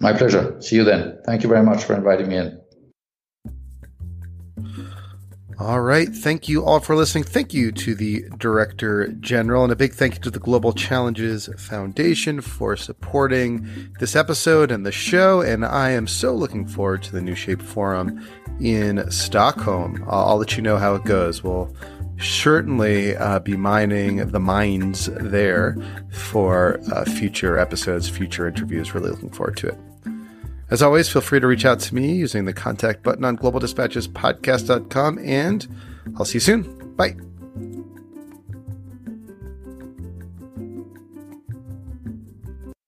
My 0.00 0.12
pleasure. 0.12 0.60
See 0.60 0.76
you 0.76 0.84
then. 0.84 1.18
Thank 1.26 1.42
you 1.42 1.48
very 1.48 1.62
much 1.62 1.84
for 1.84 1.94
inviting 1.94 2.28
me 2.28 2.36
in. 2.36 2.60
All 5.58 5.80
right. 5.80 6.08
Thank 6.08 6.50
you 6.50 6.62
all 6.66 6.80
for 6.80 6.94
listening. 6.94 7.24
Thank 7.24 7.54
you 7.54 7.72
to 7.72 7.94
the 7.94 8.26
Director 8.36 9.08
General, 9.20 9.64
and 9.64 9.72
a 9.72 9.76
big 9.76 9.94
thank 9.94 10.14
you 10.14 10.20
to 10.20 10.30
the 10.30 10.38
Global 10.38 10.74
Challenges 10.74 11.48
Foundation 11.56 12.42
for 12.42 12.76
supporting 12.76 13.66
this 13.98 14.14
episode 14.14 14.70
and 14.70 14.84
the 14.84 14.92
show. 14.92 15.40
And 15.40 15.64
I 15.64 15.92
am 15.92 16.06
so 16.06 16.34
looking 16.34 16.66
forward 16.66 17.02
to 17.04 17.12
the 17.12 17.22
New 17.22 17.34
Shape 17.34 17.62
Forum 17.62 18.22
in 18.60 19.10
Stockholm. 19.10 20.04
I'll, 20.06 20.28
I'll 20.28 20.36
let 20.36 20.58
you 20.58 20.62
know 20.62 20.76
how 20.76 20.94
it 20.94 21.04
goes. 21.04 21.42
We'll 21.42 21.74
certainly 22.20 23.16
uh, 23.16 23.38
be 23.38 23.56
mining 23.56 24.28
the 24.30 24.40
minds 24.40 25.06
there 25.06 25.78
for 26.10 26.78
uh, 26.92 27.06
future 27.06 27.58
episodes, 27.58 28.10
future 28.10 28.46
interviews. 28.46 28.94
Really 28.94 29.08
looking 29.08 29.30
forward 29.30 29.56
to 29.58 29.68
it. 29.68 29.78
As 30.68 30.82
always, 30.82 31.08
feel 31.08 31.22
free 31.22 31.40
to 31.40 31.46
reach 31.46 31.64
out 31.64 31.80
to 31.80 31.94
me 31.94 32.14
using 32.14 32.44
the 32.44 32.52
contact 32.52 33.02
button 33.02 33.24
on 33.24 33.38
globaldispatchespodcast.com, 33.38 35.18
and 35.20 35.66
I'll 36.16 36.24
see 36.24 36.36
you 36.36 36.40
soon. 36.40 36.94
Bye. 36.96 37.16